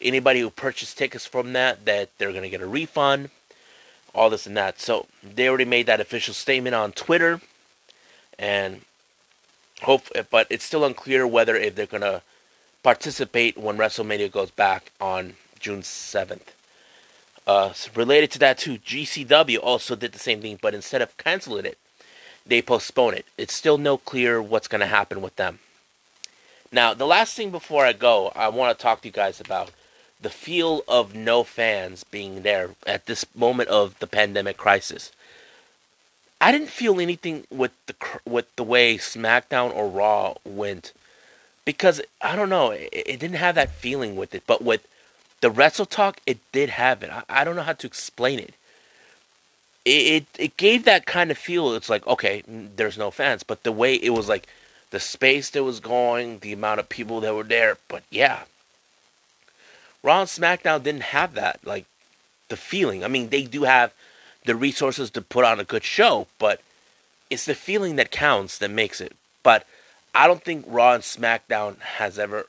Anybody 0.00 0.40
who 0.40 0.50
purchased 0.50 0.96
tickets 0.96 1.26
from 1.26 1.52
that, 1.54 1.84
that 1.86 2.10
they're 2.18 2.32
gonna 2.32 2.48
get 2.48 2.60
a 2.60 2.66
refund, 2.66 3.30
all 4.14 4.30
this 4.30 4.46
and 4.46 4.56
that. 4.56 4.80
So 4.80 5.06
they 5.22 5.48
already 5.48 5.64
made 5.64 5.86
that 5.86 6.00
official 6.00 6.34
statement 6.34 6.74
on 6.74 6.92
Twitter, 6.92 7.40
and 8.38 8.82
hope, 9.82 10.08
but 10.30 10.46
it's 10.50 10.64
still 10.64 10.84
unclear 10.84 11.26
whether 11.26 11.56
if 11.56 11.74
they're 11.74 11.86
gonna 11.86 12.22
participate 12.82 13.56
when 13.56 13.76
WrestleMania 13.76 14.30
goes 14.30 14.50
back 14.50 14.92
on 15.00 15.34
June 15.58 15.82
seventh. 15.82 16.54
Uh, 17.46 17.72
related 17.94 18.30
to 18.32 18.38
that 18.38 18.58
too, 18.58 18.78
GCW 18.78 19.58
also 19.62 19.94
did 19.94 20.12
the 20.12 20.18
same 20.18 20.40
thing, 20.40 20.58
but 20.60 20.74
instead 20.74 21.02
of 21.02 21.16
canceling 21.16 21.66
it, 21.66 21.78
they 22.46 22.62
postpone 22.62 23.14
it. 23.14 23.26
It's 23.36 23.54
still 23.54 23.78
no 23.78 23.96
clear 23.96 24.40
what's 24.40 24.68
to 24.68 24.86
happen 24.86 25.20
with 25.20 25.36
them. 25.36 25.58
Now, 26.72 26.92
the 26.92 27.06
last 27.06 27.36
thing 27.36 27.50
before 27.50 27.86
I 27.86 27.92
go, 27.92 28.32
I 28.34 28.48
want 28.48 28.76
to 28.76 28.82
talk 28.82 29.02
to 29.02 29.08
you 29.08 29.12
guys 29.12 29.40
about 29.40 29.70
the 30.24 30.30
feel 30.30 30.82
of 30.88 31.14
no 31.14 31.44
fans 31.44 32.02
being 32.02 32.42
there 32.42 32.70
at 32.86 33.04
this 33.04 33.26
moment 33.34 33.68
of 33.68 33.96
the 33.98 34.06
pandemic 34.06 34.56
crisis. 34.56 35.12
I 36.40 36.50
didn't 36.50 36.70
feel 36.70 36.98
anything 36.98 37.46
with 37.50 37.72
the 37.86 37.94
with 38.24 38.46
the 38.56 38.64
way 38.64 38.96
SmackDown 38.96 39.72
or 39.74 39.86
Raw 39.86 40.34
went 40.44 40.94
because 41.66 42.00
I 42.22 42.36
don't 42.36 42.48
know, 42.48 42.70
it, 42.70 42.88
it 42.92 43.20
didn't 43.20 43.36
have 43.36 43.54
that 43.56 43.70
feeling 43.70 44.16
with 44.16 44.34
it. 44.34 44.44
But 44.46 44.62
with 44.64 44.88
the 45.42 45.50
Wrestle 45.50 45.86
Talk, 45.86 46.20
it 46.26 46.38
did 46.52 46.70
have 46.70 47.02
it. 47.02 47.10
I, 47.10 47.22
I 47.28 47.44
don't 47.44 47.54
know 47.54 47.62
how 47.62 47.74
to 47.74 47.86
explain 47.86 48.38
it. 48.38 48.54
it. 49.84 49.90
It 49.90 50.26
it 50.38 50.56
gave 50.56 50.84
that 50.84 51.04
kind 51.04 51.30
of 51.30 51.36
feel. 51.36 51.74
It's 51.74 51.90
like 51.90 52.06
okay, 52.06 52.42
there's 52.48 52.96
no 52.96 53.10
fans, 53.10 53.42
but 53.42 53.62
the 53.62 53.72
way 53.72 53.94
it 53.94 54.10
was 54.10 54.26
like 54.26 54.48
the 54.90 55.00
space 55.00 55.50
that 55.50 55.64
was 55.64 55.80
going, 55.80 56.38
the 56.38 56.54
amount 56.54 56.80
of 56.80 56.88
people 56.88 57.20
that 57.20 57.34
were 57.34 57.44
there. 57.44 57.76
But 57.88 58.04
yeah, 58.10 58.44
Raw 60.04 60.20
and 60.20 60.28
SmackDown 60.28 60.82
didn't 60.82 61.02
have 61.02 61.34
that. 61.34 61.58
Like 61.64 61.86
the 62.48 62.56
feeling. 62.56 63.02
I 63.02 63.08
mean, 63.08 63.30
they 63.30 63.44
do 63.44 63.64
have 63.64 63.92
the 64.44 64.54
resources 64.54 65.10
to 65.10 65.22
put 65.22 65.44
on 65.44 65.58
a 65.58 65.64
good 65.64 65.82
show, 65.82 66.28
but 66.38 66.60
it's 67.30 67.46
the 67.46 67.54
feeling 67.54 67.96
that 67.96 68.10
counts 68.10 68.58
that 68.58 68.70
makes 68.70 69.00
it. 69.00 69.16
But 69.42 69.66
I 70.14 70.26
don't 70.26 70.44
think 70.44 70.66
Raw 70.68 70.92
and 70.92 71.02
SmackDown 71.02 71.80
has 71.80 72.18
ever 72.18 72.46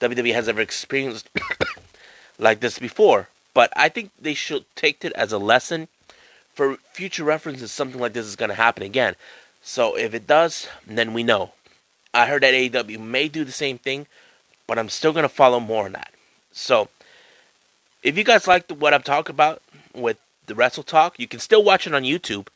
WWE 0.00 0.34
has 0.34 0.48
ever 0.48 0.60
experienced 0.60 1.30
like 2.38 2.60
this 2.60 2.78
before. 2.78 3.28
But 3.54 3.72
I 3.76 3.88
think 3.88 4.10
they 4.20 4.34
should 4.34 4.64
take 4.74 5.04
it 5.04 5.12
as 5.12 5.32
a 5.32 5.38
lesson 5.38 5.88
for 6.54 6.76
future 6.92 7.24
references. 7.24 7.70
Something 7.70 8.00
like 8.00 8.12
this 8.12 8.26
is 8.26 8.36
going 8.36 8.48
to 8.48 8.54
happen 8.54 8.82
again. 8.82 9.14
So 9.62 9.96
if 9.96 10.14
it 10.14 10.26
does, 10.26 10.68
then 10.86 11.12
we 11.12 11.22
know. 11.22 11.52
I 12.12 12.26
heard 12.26 12.42
that 12.42 12.54
AEW 12.54 12.98
may 12.98 13.28
do 13.28 13.44
the 13.44 13.52
same 13.52 13.78
thing, 13.78 14.06
but 14.66 14.78
I'm 14.78 14.88
still 14.88 15.12
going 15.12 15.22
to 15.22 15.28
follow 15.28 15.60
more 15.60 15.84
on 15.84 15.92
that. 15.92 16.12
So 16.52 16.88
if 18.02 18.16
you 18.16 18.24
guys 18.24 18.46
like 18.46 18.70
what 18.70 18.94
I'm 18.94 19.02
talking 19.02 19.34
about 19.34 19.62
with 19.94 20.18
the 20.46 20.54
Wrestle 20.54 20.82
Talk, 20.82 21.18
you 21.18 21.28
can 21.28 21.40
still 21.40 21.62
watch 21.62 21.86
it 21.86 21.94
on 21.94 22.02
YouTube. 22.02 22.48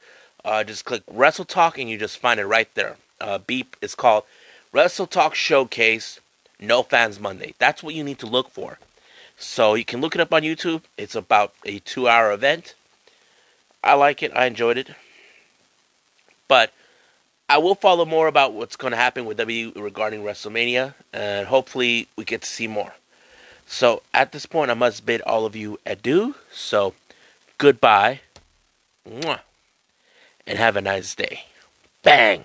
Uh, 0.44 0.64
just 0.64 0.85
click 0.85 1.02
Wrestle 1.11 1.44
Talk 1.44 1.78
and 1.78 1.88
you 1.88 1.98
just 1.98 2.18
find 2.18 2.40
it 2.40 2.46
right 2.46 2.72
there. 2.74 2.96
Uh, 3.20 3.38
beep 3.38 3.76
is 3.80 3.94
called 3.94 4.24
Wrestle 4.72 5.07
Talk 5.07 5.35
Showcase 5.35 6.20
No 6.61 6.83
Fans 6.83 7.20
Monday. 7.20 7.54
That's 7.59 7.83
what 7.83 7.94
you 7.94 8.04
need 8.04 8.18
to 8.18 8.26
look 8.26 8.50
for. 8.50 8.78
So 9.37 9.74
you 9.74 9.85
can 9.85 10.00
look 10.00 10.14
it 10.14 10.20
up 10.20 10.33
on 10.33 10.42
YouTube. 10.42 10.83
It's 10.96 11.14
about 11.14 11.54
a 11.64 11.78
two 11.80 12.09
hour 12.09 12.33
event. 12.33 12.74
I 13.83 13.94
like 13.94 14.22
it. 14.22 14.33
I 14.35 14.46
enjoyed 14.46 14.78
it. 14.78 14.90
But 16.48 16.72
I 17.48 17.59
will 17.59 17.74
follow 17.74 18.04
more 18.04 18.26
about 18.26 18.54
what's 18.54 18.76
going 18.76 18.92
to 18.92 18.96
happen 18.96 19.26
with 19.26 19.37
W 19.37 19.72
regarding 19.76 20.22
WrestleMania, 20.22 20.94
and 21.12 21.46
hopefully 21.46 22.09
we 22.16 22.24
get 22.24 22.42
to 22.42 22.48
see 22.48 22.66
more. 22.66 22.94
So 23.66 24.03
at 24.12 24.33
this 24.33 24.46
point, 24.46 24.70
I 24.70 24.74
must 24.74 25.07
bid 25.07 25.20
all 25.22 25.46
of 25.46 25.57
you 25.57 25.79
adieu. 25.85 26.35
So 26.53 26.94
goodbye, 27.59 28.20
and 29.05 30.59
have 30.59 30.77
a 30.77 30.81
nice 30.81 31.14
day. 31.14 31.44
Bang. 32.03 32.44